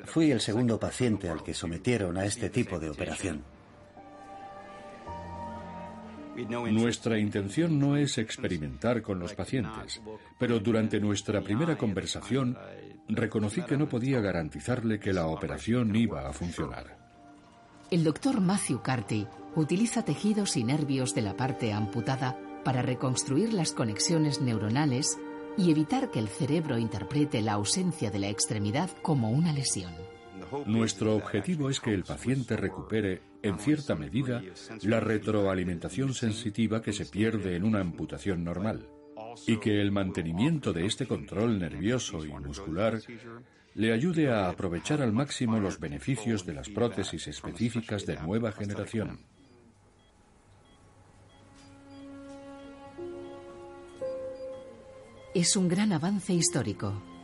Fui 0.05 0.31
el 0.31 0.41
segundo 0.41 0.79
paciente 0.79 1.29
al 1.29 1.43
que 1.43 1.53
sometieron 1.53 2.17
a 2.17 2.25
este 2.25 2.49
tipo 2.49 2.79
de 2.79 2.89
operación. 2.89 3.43
Nuestra 6.71 7.17
intención 7.17 7.79
no 7.79 7.97
es 7.97 8.17
experimentar 8.17 9.01
con 9.01 9.19
los 9.19 9.33
pacientes, 9.33 10.01
pero 10.37 10.59
durante 10.59 10.99
nuestra 10.99 11.41
primera 11.41 11.77
conversación 11.77 12.57
reconocí 13.09 13.61
que 13.63 13.77
no 13.77 13.87
podía 13.87 14.19
garantizarle 14.19 14.99
que 14.99 15.13
la 15.13 15.27
operación 15.27 15.95
iba 15.95 16.27
a 16.27 16.33
funcionar. 16.33 16.97
El 17.89 18.03
doctor 18.03 18.41
Matthew 18.41 18.81
Carty 18.81 19.27
utiliza 19.55 20.03
tejidos 20.03 20.57
y 20.57 20.63
nervios 20.63 21.15
de 21.15 21.21
la 21.21 21.35
parte 21.35 21.73
amputada 21.73 22.37
para 22.63 22.81
reconstruir 22.81 23.53
las 23.53 23.71
conexiones 23.71 24.41
neuronales 24.41 25.17
y 25.57 25.71
evitar 25.71 26.11
que 26.11 26.19
el 26.19 26.27
cerebro 26.27 26.77
interprete 26.77 27.41
la 27.41 27.53
ausencia 27.53 28.11
de 28.11 28.19
la 28.19 28.29
extremidad 28.29 28.89
como 29.01 29.31
una 29.31 29.53
lesión. 29.53 30.06
Nuestro 30.65 31.15
objetivo 31.15 31.69
es 31.69 31.79
que 31.79 31.93
el 31.93 32.03
paciente 32.03 32.55
recupere, 32.57 33.21
en 33.41 33.59
cierta 33.59 33.95
medida, 33.95 34.41
la 34.83 34.99
retroalimentación 34.99 36.13
sensitiva 36.13 36.81
que 36.81 36.93
se 36.93 37.05
pierde 37.05 37.55
en 37.55 37.63
una 37.63 37.79
amputación 37.79 38.43
normal 38.43 38.87
y 39.45 39.57
que 39.57 39.81
el 39.81 39.91
mantenimiento 39.91 40.73
de 40.73 40.85
este 40.85 41.05
control 41.05 41.59
nervioso 41.59 42.25
y 42.25 42.29
muscular 42.29 42.99
le 43.75 43.93
ayude 43.93 44.31
a 44.31 44.49
aprovechar 44.49 45.01
al 45.01 45.13
máximo 45.13 45.59
los 45.59 45.79
beneficios 45.79 46.45
de 46.45 46.53
las 46.53 46.69
prótesis 46.69 47.27
específicas 47.27 48.05
de 48.05 48.17
nueva 48.17 48.51
generación. 48.51 49.19
Es 55.35 55.55
un 55.55 55.67
gran 55.67 55.93
avance 55.93 56.33
histórico. 56.33 57.16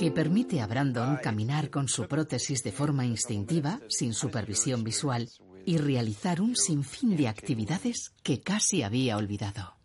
Que 0.00 0.10
permite 0.10 0.62
a 0.62 0.66
Brandon 0.66 1.18
caminar 1.22 1.68
con 1.68 1.86
su 1.86 2.08
prótesis 2.08 2.62
de 2.62 2.72
forma 2.72 3.04
instintiva, 3.04 3.80
sin 3.90 4.14
supervisión 4.14 4.82
visual, 4.82 5.28
y 5.66 5.76
realizar 5.76 6.40
un 6.40 6.56
sinfín 6.56 7.18
de 7.18 7.28
actividades 7.28 8.14
que 8.22 8.40
casi 8.40 8.82
había 8.82 9.18
olvidado. 9.18 9.76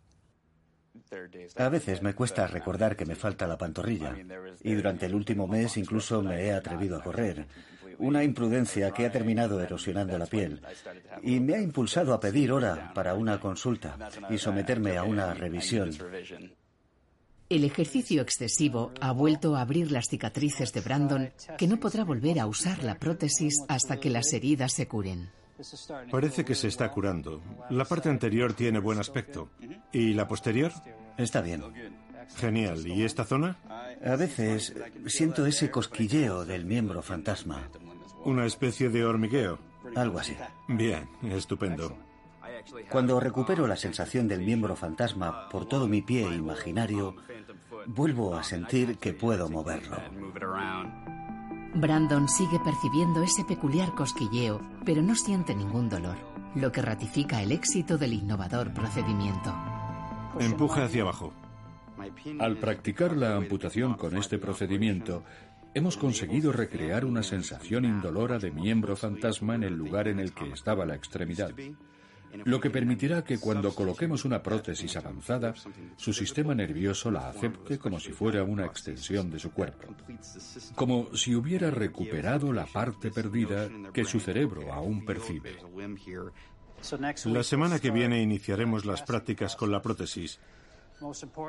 A 1.56 1.68
veces 1.68 2.00
me 2.00 2.14
cuesta 2.14 2.46
recordar 2.46 2.96
que 2.96 3.04
me 3.04 3.14
falta 3.14 3.46
la 3.46 3.58
pantorrilla 3.58 4.16
y 4.62 4.72
durante 4.72 5.04
el 5.04 5.14
último 5.14 5.46
mes 5.46 5.76
incluso 5.76 6.22
me 6.22 6.46
he 6.46 6.52
atrevido 6.54 6.96
a 6.96 7.02
correr. 7.02 7.46
Una 7.98 8.24
imprudencia 8.24 8.92
que 8.92 9.04
ha 9.04 9.12
terminado 9.12 9.60
erosionando 9.60 10.16
la 10.16 10.26
piel 10.26 10.62
y 11.22 11.40
me 11.40 11.56
ha 11.56 11.60
impulsado 11.60 12.14
a 12.14 12.20
pedir 12.20 12.52
hora 12.52 12.90
para 12.94 13.12
una 13.12 13.38
consulta 13.38 13.98
y 14.30 14.38
someterme 14.38 14.96
a 14.96 15.02
una 15.02 15.34
revisión. 15.34 15.90
El 17.48 17.64
ejercicio 17.64 18.22
excesivo 18.22 18.92
ha 19.00 19.12
vuelto 19.12 19.54
a 19.54 19.60
abrir 19.60 19.92
las 19.92 20.08
cicatrices 20.08 20.72
de 20.72 20.80
Brandon, 20.80 21.30
que 21.56 21.68
no 21.68 21.78
podrá 21.78 22.04
volver 22.04 22.40
a 22.40 22.46
usar 22.46 22.82
la 22.82 22.98
prótesis 22.98 23.54
hasta 23.68 23.98
que 23.98 24.10
las 24.10 24.32
heridas 24.32 24.72
se 24.72 24.88
curen. 24.88 25.30
Parece 26.10 26.44
que 26.44 26.54
se 26.54 26.68
está 26.68 26.90
curando. 26.90 27.40
La 27.70 27.84
parte 27.84 28.08
anterior 28.08 28.52
tiene 28.52 28.80
buen 28.80 28.98
aspecto. 28.98 29.50
¿Y 29.92 30.12
la 30.12 30.26
posterior? 30.26 30.72
Está 31.16 31.40
bien. 31.40 31.62
Genial. 32.36 32.86
¿Y 32.86 33.04
esta 33.04 33.24
zona? 33.24 33.58
A 34.04 34.16
veces 34.16 34.74
siento 35.06 35.46
ese 35.46 35.70
cosquilleo 35.70 36.44
del 36.44 36.64
miembro 36.64 37.00
fantasma. 37.00 37.70
Una 38.24 38.44
especie 38.44 38.88
de 38.88 39.04
hormigueo. 39.04 39.58
Algo 39.94 40.18
así. 40.18 40.36
Bien, 40.68 41.08
estupendo. 41.22 41.96
Cuando 42.90 43.20
recupero 43.20 43.66
la 43.66 43.76
sensación 43.76 44.28
del 44.28 44.40
miembro 44.40 44.76
fantasma 44.76 45.48
por 45.48 45.66
todo 45.66 45.88
mi 45.88 46.02
pie 46.02 46.22
imaginario, 46.34 47.16
vuelvo 47.86 48.34
a 48.34 48.42
sentir 48.42 48.98
que 48.98 49.12
puedo 49.12 49.48
moverlo. 49.48 49.98
Brandon 51.74 52.28
sigue 52.28 52.58
percibiendo 52.60 53.22
ese 53.22 53.44
peculiar 53.44 53.94
cosquilleo, 53.94 54.60
pero 54.84 55.02
no 55.02 55.14
siente 55.14 55.54
ningún 55.54 55.88
dolor, 55.88 56.16
lo 56.54 56.72
que 56.72 56.82
ratifica 56.82 57.42
el 57.42 57.52
éxito 57.52 57.98
del 57.98 58.14
innovador 58.14 58.72
procedimiento. 58.72 59.54
Empuja 60.40 60.84
hacia 60.84 61.02
abajo. 61.02 61.32
Al 62.38 62.56
practicar 62.56 63.16
la 63.16 63.36
amputación 63.36 63.94
con 63.94 64.16
este 64.16 64.38
procedimiento, 64.38 65.22
hemos 65.74 65.96
conseguido 65.96 66.52
recrear 66.52 67.04
una 67.04 67.22
sensación 67.22 67.84
indolora 67.84 68.38
de 68.38 68.50
miembro 68.50 68.96
fantasma 68.96 69.54
en 69.54 69.64
el 69.64 69.74
lugar 69.74 70.08
en 70.08 70.18
el 70.18 70.32
que 70.32 70.50
estaba 70.50 70.86
la 70.86 70.94
extremidad. 70.94 71.52
Lo 72.44 72.60
que 72.60 72.70
permitirá 72.70 73.24
que 73.24 73.38
cuando 73.38 73.74
coloquemos 73.74 74.24
una 74.24 74.42
prótesis 74.42 74.96
avanzada, 74.96 75.54
su 75.96 76.12
sistema 76.12 76.54
nervioso 76.54 77.10
la 77.10 77.28
acepte 77.28 77.78
como 77.78 78.00
si 78.00 78.12
fuera 78.12 78.42
una 78.44 78.66
extensión 78.66 79.30
de 79.30 79.38
su 79.38 79.50
cuerpo, 79.52 79.94
como 80.74 81.14
si 81.14 81.34
hubiera 81.34 81.70
recuperado 81.70 82.52
la 82.52 82.66
parte 82.66 83.10
perdida 83.10 83.68
que 83.92 84.04
su 84.04 84.20
cerebro 84.20 84.72
aún 84.72 85.04
percibe. 85.04 85.56
La 87.24 87.42
semana 87.42 87.78
que 87.78 87.90
viene 87.90 88.22
iniciaremos 88.22 88.84
las 88.84 89.02
prácticas 89.02 89.56
con 89.56 89.70
la 89.72 89.82
prótesis 89.82 90.38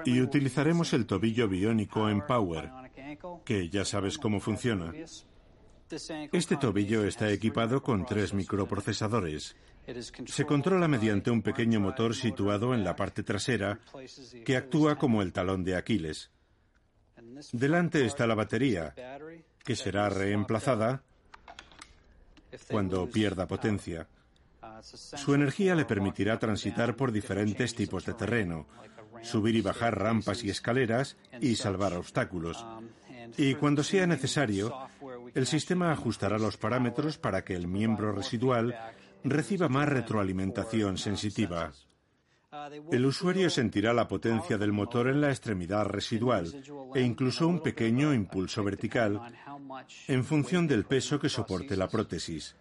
y 0.06 0.22
utilizaremos 0.22 0.94
el 0.94 1.06
tobillo 1.06 1.48
biónico 1.48 2.10
Empower, 2.10 2.70
que 3.46 3.70
ya 3.70 3.86
sabes 3.86 4.18
cómo 4.18 4.40
funciona. 4.40 4.94
Este 6.34 6.58
tobillo 6.58 7.06
está 7.06 7.32
equipado 7.32 7.82
con 7.82 8.06
tres 8.06 8.34
microprocesadores. 8.34 9.56
Se 10.26 10.46
controla 10.46 10.88
mediante 10.88 11.32
un 11.32 11.42
pequeño 11.42 11.80
motor 11.80 12.14
situado 12.14 12.74
en 12.74 12.84
la 12.84 12.96
parte 12.96 13.24
trasera 13.24 13.80
que 14.44 14.58
actúa 14.58 14.98
como 14.98 15.22
el 15.22 15.32
talón 15.32 15.64
de 15.64 15.76
Aquiles. 15.76 16.30
Delante 17.54 18.06
está 18.06 18.28
la 18.28 18.36
batería, 18.36 18.94
que 19.64 19.76
será 19.76 20.10
reemplazada 20.10 21.04
cuando 22.70 23.10
pierda 23.10 23.48
potencia. 23.48 24.08
Su 24.82 25.34
energía 25.34 25.76
le 25.76 25.86
permitirá 25.86 26.38
transitar 26.38 26.96
por 26.96 27.12
diferentes 27.12 27.74
tipos 27.74 28.06
de 28.06 28.14
terreno, 28.14 28.68
subir 29.24 29.56
y 29.56 29.62
bajar 29.62 29.98
rampas 29.98 30.44
y 30.44 30.50
escaleras 30.50 31.18
y 31.40 31.56
salvar 31.56 31.94
obstáculos. 31.94 32.66
Y 33.38 33.56
cuando 33.56 33.84
sea 33.84 34.06
necesario, 34.06 34.74
el 35.34 35.48
sistema 35.48 35.92
ajustará 35.92 36.38
los 36.38 36.58
parámetros 36.58 37.18
para 37.18 37.44
que 37.44 37.56
el 37.56 37.68
miembro 37.68 38.12
residual 38.12 38.76
reciba 39.24 39.70
más 39.70 39.90
retroalimentación 39.90 40.98
sensitiva. 40.98 41.72
El 42.92 43.06
usuario 43.06 43.50
sentirá 43.50 43.94
la 43.94 44.08
potencia 44.08 44.58
del 44.58 44.72
motor 44.72 45.10
en 45.10 45.22
la 45.22 45.30
extremidad 45.30 45.86
residual 45.86 46.52
e 46.96 47.02
incluso 47.02 47.48
un 47.48 47.62
pequeño 47.62 48.14
impulso 48.14 48.64
vertical 48.64 49.22
en 50.08 50.24
función 50.24 50.68
del 50.68 50.86
peso 50.86 51.20
que 51.20 51.30
soporte 51.30 51.76
la 51.76 51.88
prótesis, 51.88 52.56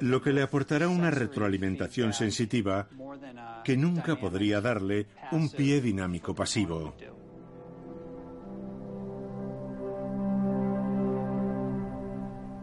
lo 0.00 0.20
que 0.20 0.32
le 0.32 0.42
aportará 0.42 0.88
una 0.88 1.10
retroalimentación 1.10 2.12
sensitiva 2.12 2.88
que 3.64 3.76
nunca 3.76 4.16
podría 4.16 4.60
darle 4.60 5.06
un 5.32 5.50
pie 5.50 5.80
dinámico 5.80 6.34
pasivo. 6.34 6.94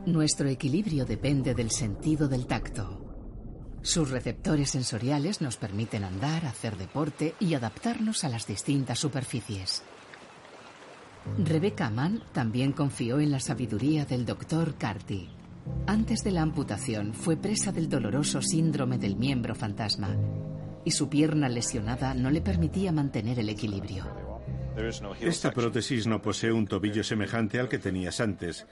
Nuestro 0.06 0.50
equilibrio 0.50 1.06
depende 1.06 1.56
del 1.56 1.72
sentido 1.72 2.28
del 2.28 2.46
tacto. 2.46 3.03
Sus 3.84 4.10
receptores 4.10 4.70
sensoriales 4.70 5.42
nos 5.42 5.58
permiten 5.58 6.06
andar, 6.06 6.46
hacer 6.46 6.78
deporte 6.78 7.36
y 7.40 7.54
adaptarnos 7.54 8.24
a 8.24 8.30
las 8.30 8.48
distintas 8.48 8.98
superficies. 8.98 9.84
Rebecca 11.38 11.90
Mann 11.90 12.24
también 12.32 12.72
confió 12.72 13.20
en 13.20 13.32
la 13.32 13.42
sabiduría 13.42 14.06
del 14.06 14.26
doctor 14.26 14.76
Carty. 14.76 15.30
Antes 15.86 16.24
de 16.24 16.32
la 16.32 16.42
amputación 16.42 17.14
fue 17.14 17.36
presa 17.36 17.74
del 17.74 17.90
doloroso 17.90 18.42
síndrome 18.42 18.98
del 18.98 19.18
miembro 19.18 19.54
fantasma 19.54 20.16
y 20.86 20.92
su 20.92 21.10
pierna 21.10 21.50
lesionada 21.50 22.14
no 22.14 22.30
le 22.30 22.42
permitía 22.42 22.94
mantener 22.94 23.40
el 23.40 23.50
equilibrio. 23.50 24.06
Esta 25.22 25.52
prótesis 25.52 26.08
no 26.08 26.22
posee 26.22 26.52
un 26.52 26.68
tobillo 26.68 27.04
semejante 27.04 27.60
al 27.60 27.70
que 27.70 27.78
tenías 27.78 28.20
antes, 28.20 28.66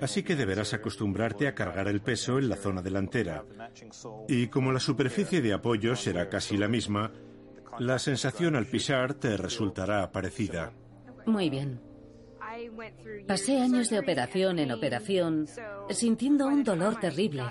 así 0.00 0.22
que 0.22 0.36
deberás 0.36 0.74
acostumbrarte 0.74 1.48
a 1.48 1.54
cargar 1.54 1.88
el 1.88 2.00
peso 2.00 2.38
en 2.38 2.48
la 2.48 2.56
zona 2.56 2.82
delantera. 2.82 3.44
Y 4.28 4.48
como 4.48 4.72
la 4.72 4.80
superficie 4.80 5.40
de 5.40 5.52
apoyo 5.52 5.96
será 5.96 6.28
casi 6.28 6.56
la 6.56 6.68
misma, 6.68 7.12
la 7.78 7.98
sensación 7.98 8.56
al 8.56 8.66
pisar 8.66 9.14
te 9.14 9.36
resultará 9.36 10.10
parecida. 10.10 10.72
Muy 11.26 11.50
bien. 11.50 11.80
Pasé 13.26 13.60
años 13.60 13.90
de 13.90 13.98
operación 13.98 14.58
en 14.58 14.72
operación 14.72 15.46
sintiendo 15.90 16.46
un 16.46 16.64
dolor 16.64 16.98
terrible, 16.98 17.44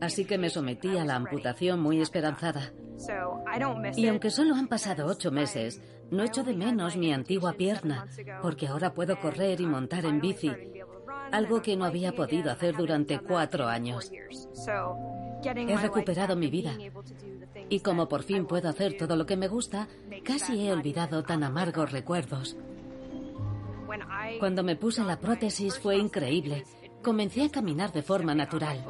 así 0.00 0.24
que 0.24 0.38
me 0.38 0.50
sometí 0.50 0.96
a 0.96 1.04
la 1.04 1.16
amputación 1.16 1.80
muy 1.80 2.00
esperanzada. 2.00 2.72
Y 3.96 4.06
aunque 4.08 4.30
solo 4.30 4.54
han 4.54 4.68
pasado 4.68 5.06
ocho 5.06 5.30
meses, 5.30 5.80
no 6.10 6.24
echo 6.24 6.42
de 6.42 6.54
menos 6.54 6.96
mi 6.96 7.12
antigua 7.12 7.52
pierna, 7.52 8.06
porque 8.42 8.66
ahora 8.66 8.92
puedo 8.92 9.18
correr 9.20 9.60
y 9.60 9.66
montar 9.66 10.04
en 10.04 10.20
bici, 10.20 10.50
algo 11.32 11.62
que 11.62 11.76
no 11.76 11.84
había 11.84 12.12
podido 12.12 12.50
hacer 12.50 12.76
durante 12.76 13.18
cuatro 13.18 13.66
años. 13.66 14.10
He 15.42 15.76
recuperado 15.76 16.36
mi 16.36 16.50
vida. 16.50 16.76
Y 17.68 17.80
como 17.80 18.08
por 18.08 18.22
fin 18.22 18.46
puedo 18.46 18.68
hacer 18.68 18.96
todo 18.96 19.16
lo 19.16 19.26
que 19.26 19.36
me 19.36 19.48
gusta, 19.48 19.88
casi 20.24 20.66
he 20.66 20.72
olvidado 20.72 21.22
tan 21.22 21.42
amargos 21.42 21.92
recuerdos. 21.92 22.56
Cuando 24.38 24.62
me 24.62 24.76
puse 24.76 25.02
la 25.02 25.18
prótesis 25.18 25.78
fue 25.78 25.96
increíble. 25.96 26.64
Comencé 27.02 27.44
a 27.44 27.48
caminar 27.50 27.92
de 27.92 28.02
forma 28.02 28.34
natural. 28.34 28.84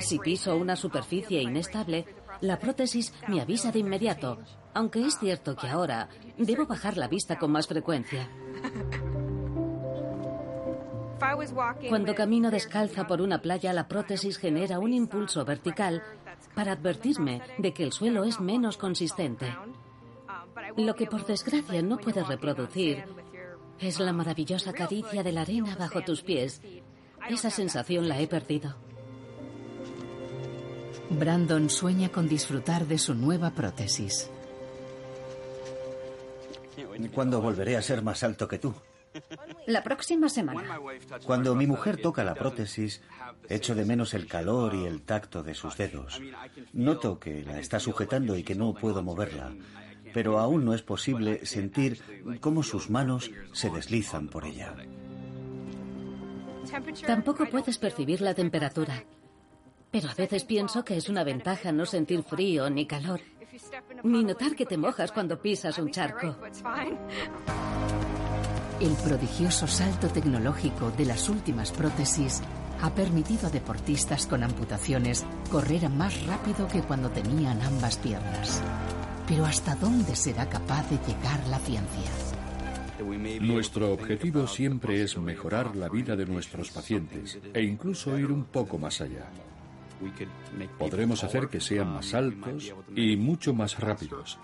Si 0.00 0.18
piso 0.18 0.56
una 0.56 0.76
superficie 0.76 1.42
inestable, 1.42 2.06
la 2.40 2.58
prótesis 2.58 3.12
me 3.28 3.40
avisa 3.40 3.70
de 3.70 3.78
inmediato, 3.78 4.38
aunque 4.74 5.06
es 5.06 5.18
cierto 5.18 5.56
que 5.56 5.68
ahora 5.68 6.08
debo 6.36 6.66
bajar 6.66 6.96
la 6.96 7.08
vista 7.08 7.38
con 7.38 7.52
más 7.52 7.66
frecuencia. 7.66 8.28
Cuando 11.88 12.14
camino 12.14 12.50
descalza 12.50 13.06
por 13.06 13.22
una 13.22 13.40
playa, 13.40 13.72
la 13.72 13.88
prótesis 13.88 14.36
genera 14.36 14.78
un 14.78 14.92
impulso 14.92 15.44
vertical 15.44 16.02
para 16.54 16.72
advertirme 16.72 17.40
de 17.58 17.72
que 17.72 17.84
el 17.84 17.92
suelo 17.92 18.24
es 18.24 18.40
menos 18.40 18.76
consistente. 18.76 19.54
Lo 20.76 20.94
que 20.94 21.06
por 21.06 21.24
desgracia 21.24 21.82
no 21.82 21.98
puedes 21.98 22.26
reproducir 22.26 23.04
es 23.78 24.00
la 24.00 24.12
maravillosa 24.12 24.72
caricia 24.72 25.22
de 25.22 25.32
la 25.32 25.42
arena 25.42 25.76
bajo 25.76 26.02
tus 26.02 26.22
pies. 26.22 26.60
Esa 27.28 27.50
sensación 27.50 28.08
la 28.08 28.20
he 28.20 28.26
perdido. 28.26 28.74
Brandon 31.10 31.70
sueña 31.70 32.08
con 32.08 32.28
disfrutar 32.28 32.86
de 32.86 32.98
su 32.98 33.14
nueva 33.14 33.50
prótesis. 33.50 34.30
¿Cuándo 37.12 37.40
volveré 37.40 37.76
a 37.76 37.82
ser 37.82 38.02
más 38.02 38.22
alto 38.22 38.48
que 38.48 38.58
tú? 38.58 38.74
La 39.66 39.82
próxima 39.82 40.28
semana. 40.28 40.78
Cuando 41.24 41.54
mi 41.54 41.66
mujer 41.66 42.00
toca 42.00 42.24
la 42.24 42.34
prótesis, 42.34 43.00
echo 43.48 43.74
de 43.74 43.84
menos 43.84 44.12
el 44.14 44.26
calor 44.26 44.74
y 44.74 44.84
el 44.86 45.02
tacto 45.02 45.42
de 45.42 45.54
sus 45.54 45.76
dedos. 45.76 46.20
Noto 46.72 47.18
que 47.18 47.42
la 47.42 47.60
está 47.60 47.78
sujetando 47.78 48.36
y 48.36 48.42
que 48.42 48.54
no 48.54 48.74
puedo 48.74 49.02
moverla, 49.02 49.52
pero 50.12 50.38
aún 50.38 50.64
no 50.64 50.74
es 50.74 50.82
posible 50.82 51.46
sentir 51.46 52.00
cómo 52.40 52.62
sus 52.62 52.90
manos 52.90 53.30
se 53.52 53.70
deslizan 53.70 54.28
por 54.28 54.44
ella. 54.44 54.74
Tampoco 57.06 57.46
puedes 57.46 57.78
percibir 57.78 58.20
la 58.20 58.34
temperatura. 58.34 59.04
Pero 59.90 60.10
a 60.10 60.14
veces 60.14 60.44
pienso 60.44 60.84
que 60.84 60.96
es 60.96 61.08
una 61.08 61.22
ventaja 61.22 61.70
no 61.70 61.86
sentir 61.86 62.24
frío 62.24 62.68
ni 62.68 62.84
calor, 62.84 63.20
ni 64.02 64.24
notar 64.24 64.54
que 64.54 64.66
te 64.66 64.76
mojas 64.76 65.12
cuando 65.12 65.40
pisas 65.40 65.78
un 65.78 65.90
charco. 65.90 66.36
El 68.80 68.92
prodigioso 69.04 69.66
salto 69.66 70.08
tecnológico 70.08 70.90
de 70.90 71.06
las 71.06 71.28
últimas 71.28 71.70
prótesis 71.70 72.42
ha 72.82 72.94
permitido 72.94 73.46
a 73.46 73.50
deportistas 73.50 74.26
con 74.26 74.42
amputaciones 74.42 75.24
correr 75.50 75.88
más 75.88 76.26
rápido 76.26 76.66
que 76.68 76.82
cuando 76.82 77.10
tenían 77.10 77.62
ambas 77.62 77.96
piernas. 77.98 78.62
Pero 79.26 79.46
¿hasta 79.46 79.74
dónde 79.76 80.16
será 80.16 80.48
capaz 80.48 80.90
de 80.90 80.98
llegar 80.98 81.46
la 81.48 81.58
ciencia? 81.60 82.10
Nuestro 83.40 83.92
objetivo 83.92 84.46
siempre 84.46 85.02
es 85.02 85.16
mejorar 85.16 85.76
la 85.76 85.88
vida 85.88 86.16
de 86.16 86.26
nuestros 86.26 86.70
pacientes 86.70 87.38
e 87.52 87.62
incluso 87.62 88.18
ir 88.18 88.30
un 88.30 88.44
poco 88.44 88.78
más 88.78 89.00
allá. 89.00 89.30
Podremos 90.78 91.24
hacer 91.24 91.48
que 91.48 91.60
sean 91.60 91.92
más 91.92 92.14
altos 92.14 92.72
y 92.94 93.16
mucho 93.16 93.54
más 93.54 93.78
rápidos. 93.78 94.38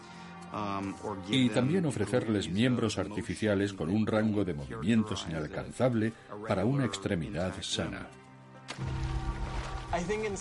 Y 1.29 1.49
también 1.51 1.87
ofrecerles 1.87 2.49
miembros 2.49 2.99
artificiales 2.99 3.73
con 3.73 3.91
un 3.91 4.07
rango 4.07 4.45
de 4.45 4.55
movimientos 4.55 5.27
inalcanzable 5.29 6.13
para 6.49 6.65
una 6.65 6.85
extremidad 6.85 7.55
sana. 7.61 8.09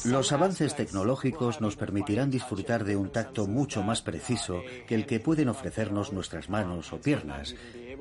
Los 0.06 0.32
avances 0.32 0.76
tecnológicos 0.76 1.60
nos 1.60 1.76
permitirán 1.76 2.30
disfrutar 2.30 2.84
de 2.84 2.96
un 2.96 3.12
tacto 3.12 3.48
mucho 3.48 3.82
más 3.82 4.02
preciso 4.02 4.62
que 4.88 4.94
el 4.94 5.08
que 5.08 5.20
pueden 5.20 5.50
ofrecernos 5.50 6.14
nuestras 6.14 6.50
manos 6.50 6.94
o 6.94 7.02
piernas, 7.02 7.56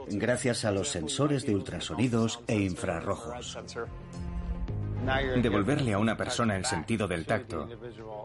gracias 0.08 0.66
a 0.66 0.72
los 0.72 0.90
sensores 0.90 1.46
de 1.46 1.54
ultrasonidos 1.54 2.40
e 2.46 2.60
infrarrojos. 2.60 3.58
Devolverle 5.42 5.94
a 5.94 5.98
una 5.98 6.16
persona 6.16 6.56
el 6.56 6.64
sentido 6.64 7.06
del 7.06 7.24
tacto 7.24 7.68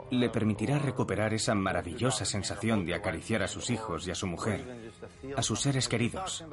le 0.10 0.30
permitirá 0.30 0.80
recuperar 0.80 1.34
esa 1.34 1.56
maravillosa 1.56 2.26
sensación 2.26 2.86
de 2.86 2.96
acariciar 2.96 3.44
a 3.44 3.48
sus 3.48 3.70
hijos 3.70 4.08
y 4.08 4.12
a 4.12 4.16
su 4.16 4.28
mujer, 4.28 4.92
a 5.36 5.42
sus 5.42 5.62
seres 5.62 5.88
queridos. 5.88 6.44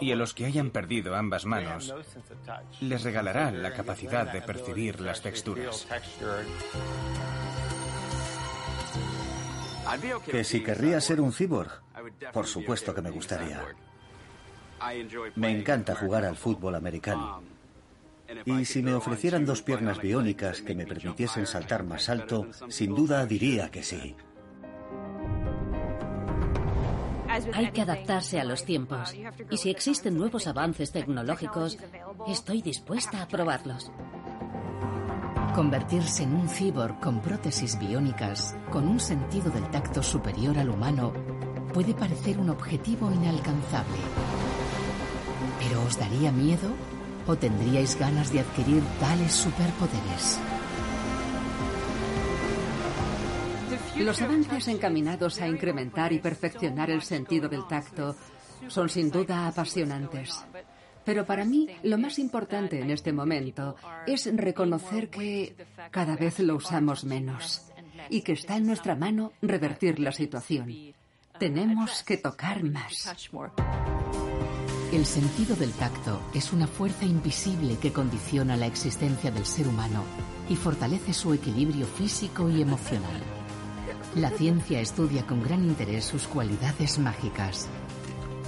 Y 0.00 0.12
a 0.12 0.16
los 0.16 0.32
que 0.32 0.46
hayan 0.46 0.70
perdido 0.70 1.14
ambas 1.14 1.44
manos, 1.44 1.94
les 2.80 3.02
regalará 3.02 3.50
la 3.50 3.72
capacidad 3.72 4.32
de 4.32 4.42
percibir 4.42 5.00
las 5.00 5.20
texturas. 5.20 5.86
Que 10.26 10.44
si 10.44 10.62
querría 10.62 11.00
ser 11.00 11.20
un 11.20 11.32
cyborg, 11.32 11.82
por 12.32 12.46
supuesto 12.46 12.94
que 12.94 13.02
me 13.02 13.10
gustaría. 13.10 13.62
Me 15.36 15.50
encanta 15.50 15.94
jugar 15.94 16.24
al 16.24 16.36
fútbol 16.36 16.74
americano. 16.74 17.51
Y 18.44 18.64
si 18.64 18.82
me 18.82 18.94
ofrecieran 18.94 19.44
dos 19.44 19.62
piernas 19.62 20.00
biónicas 20.00 20.62
que 20.62 20.74
me 20.74 20.86
permitiesen 20.86 21.46
saltar 21.46 21.84
más 21.84 22.08
alto, 22.08 22.48
sin 22.68 22.94
duda 22.94 23.26
diría 23.26 23.70
que 23.70 23.82
sí. 23.82 24.16
Hay 27.54 27.70
que 27.72 27.80
adaptarse 27.80 28.40
a 28.40 28.44
los 28.44 28.64
tiempos. 28.64 29.14
Y 29.50 29.56
si 29.56 29.70
existen 29.70 30.16
nuevos 30.16 30.46
avances 30.46 30.92
tecnológicos, 30.92 31.78
estoy 32.28 32.60
dispuesta 32.60 33.22
a 33.22 33.28
probarlos. 33.28 33.90
Convertirse 35.54 36.24
en 36.24 36.34
un 36.34 36.48
cyborg 36.48 37.00
con 37.00 37.20
prótesis 37.20 37.78
biónicas, 37.78 38.54
con 38.70 38.86
un 38.86 39.00
sentido 39.00 39.50
del 39.50 39.68
tacto 39.70 40.02
superior 40.02 40.58
al 40.58 40.70
humano, 40.70 41.12
puede 41.72 41.94
parecer 41.94 42.38
un 42.38 42.50
objetivo 42.50 43.10
inalcanzable. 43.10 43.98
¿Pero 45.58 45.82
os 45.84 45.98
daría 45.98 46.32
miedo 46.32 46.68
o 47.26 47.36
tendríais 47.36 47.98
ganas 47.98 48.32
de 48.32 48.40
adquirir 48.40 48.82
tales 49.00 49.32
superpoderes? 49.32 50.38
Los 53.96 54.22
avances 54.22 54.68
encaminados 54.68 55.40
a 55.40 55.48
incrementar 55.48 56.12
y 56.12 56.18
perfeccionar 56.18 56.90
el 56.90 57.02
sentido 57.02 57.48
del 57.48 57.66
tacto 57.66 58.16
son 58.68 58.88
sin 58.88 59.10
duda 59.10 59.46
apasionantes. 59.46 60.44
Pero 61.04 61.26
para 61.26 61.44
mí 61.44 61.68
lo 61.82 61.98
más 61.98 62.18
importante 62.18 62.80
en 62.80 62.90
este 62.90 63.12
momento 63.12 63.76
es 64.06 64.28
reconocer 64.34 65.08
que 65.08 65.56
cada 65.90 66.16
vez 66.16 66.38
lo 66.38 66.56
usamos 66.56 67.04
menos 67.04 67.62
y 68.08 68.22
que 68.22 68.32
está 68.32 68.56
en 68.56 68.66
nuestra 68.66 68.94
mano 68.94 69.32
revertir 69.42 69.98
la 69.98 70.12
situación. 70.12 70.94
Tenemos 71.38 72.02
que 72.02 72.18
tocar 72.18 72.62
más. 72.62 73.08
El 74.92 75.06
sentido 75.06 75.56
del 75.56 75.72
tacto 75.72 76.20
es 76.34 76.52
una 76.52 76.66
fuerza 76.66 77.06
invisible 77.06 77.78
que 77.78 77.94
condiciona 77.94 78.58
la 78.58 78.66
existencia 78.66 79.30
del 79.30 79.46
ser 79.46 79.66
humano 79.66 80.04
y 80.50 80.56
fortalece 80.56 81.14
su 81.14 81.32
equilibrio 81.32 81.86
físico 81.86 82.50
y 82.50 82.60
emocional. 82.60 83.22
La 84.16 84.28
ciencia 84.28 84.80
estudia 84.80 85.26
con 85.26 85.42
gran 85.42 85.64
interés 85.64 86.04
sus 86.04 86.26
cualidades 86.26 86.98
mágicas 86.98 87.68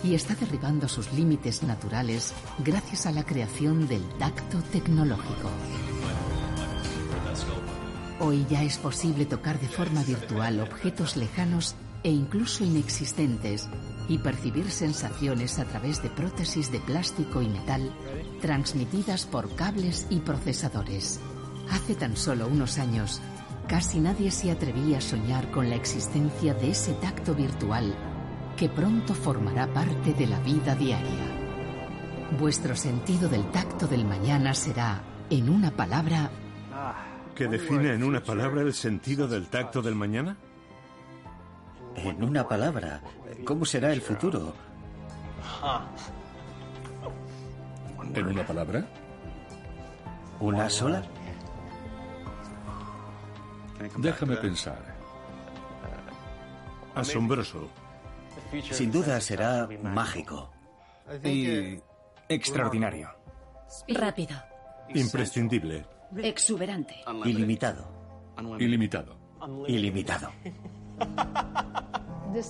y 0.03 0.15
está 0.15 0.35
derribando 0.35 0.87
sus 0.87 1.11
límites 1.15 1.63
naturales 1.63 2.35
gracias 2.59 3.07
a 3.07 3.13
la 3.13 3.25
creación 3.25 3.89
del 3.89 4.07
tacto 4.19 4.59
tecnológico. 4.71 5.49
Hoy 8.21 8.45
ya 8.51 8.63
es 8.63 8.77
posible 8.77 9.25
tocar 9.25 9.59
de 9.61 9.69
forma 9.69 10.03
virtual 10.03 10.61
objetos 10.61 11.17
lejanos 11.17 11.75
e 12.03 12.11
incluso 12.11 12.65
inexistentes 12.65 13.71
y 14.09 14.19
percibir 14.19 14.71
sensaciones 14.71 15.59
a 15.59 15.65
través 15.65 16.03
de 16.03 16.11
prótesis 16.11 16.71
de 16.71 16.81
plástico 16.81 17.43
y 17.43 17.49
metal 17.49 17.93
transmitidas 18.41 19.27
por 19.27 19.55
cables 19.55 20.07
y 20.11 20.21
procesadores. 20.21 21.21
Hace 21.71 21.95
tan 21.95 22.17
solo 22.17 22.47
unos 22.47 22.79
años, 22.79 23.23
casi 23.67 24.01
nadie 24.01 24.31
se 24.31 24.51
atrevía 24.51 24.99
a 24.99 25.01
soñar 25.01 25.51
con 25.51 25.71
la 25.71 25.77
existencia 25.77 26.55
de 26.55 26.71
ese 26.71 26.93
tacto 26.95 27.35
virtual 27.35 27.95
que 28.57 28.69
pronto 28.69 29.15
formará 29.15 29.67
parte 29.67 30.13
de 30.13 30.27
la 30.27 30.39
vida 30.41 30.75
diaria. 30.75 31.45
Vuestro 32.39 32.77
sentido 32.77 33.29
del 33.29 33.51
tacto 33.51 33.87
del 33.87 34.05
mañana 34.05 34.55
será, 34.55 35.03
en 35.31 35.49
una 35.49 35.71
palabra... 35.71 36.31
¿Que 37.35 37.49
define 37.49 37.93
en 37.93 38.05
una 38.05 38.23
palabra 38.23 38.63
el 38.63 38.75
sentido 38.75 39.27
del 39.27 39.49
tacto 39.49 39.83
del 39.83 39.95
mañana? 39.95 40.37
En 41.97 42.23
una 42.23 42.47
palabra, 42.47 43.01
¿cómo 43.45 43.65
será 43.65 43.93
el 43.93 44.01
futuro? 44.01 44.55
¿En 48.15 48.27
una 48.27 48.47
palabra? 48.47 48.85
¿Una 50.41 50.69
sola? 50.69 51.03
Déjame 53.99 54.37
pensar. 54.37 54.79
Asombroso. 56.95 57.69
Sin 58.71 58.93
duda 58.93 59.21
será 59.21 59.69
mágico. 59.83 60.51
Y 61.23 61.79
extraordinario. 62.29 63.11
Rápido. 63.89 64.37
Imprescindible. 64.95 65.87
Exuberante. 66.17 66.97
Ilimitado. 67.25 67.89
Ilimitado. 68.59 69.17
Ilimitado. 69.67 70.31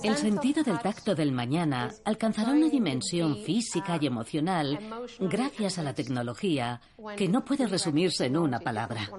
El 0.03 0.15
sentido 0.15 0.63
del 0.63 0.79
tacto 0.79 1.13
del 1.13 1.31
mañana 1.31 1.91
alcanzará 2.05 2.51
una 2.51 2.69
dimensión 2.69 3.37
física 3.43 3.97
y 4.01 4.07
emocional 4.07 4.79
gracias 5.19 5.77
a 5.77 5.83
la 5.83 5.93
tecnología 5.93 6.81
que 7.15 7.27
no 7.27 7.45
puede 7.45 7.67
resumirse 7.67 8.25
en 8.25 8.37
una 8.37 8.59
palabra. 8.59 9.09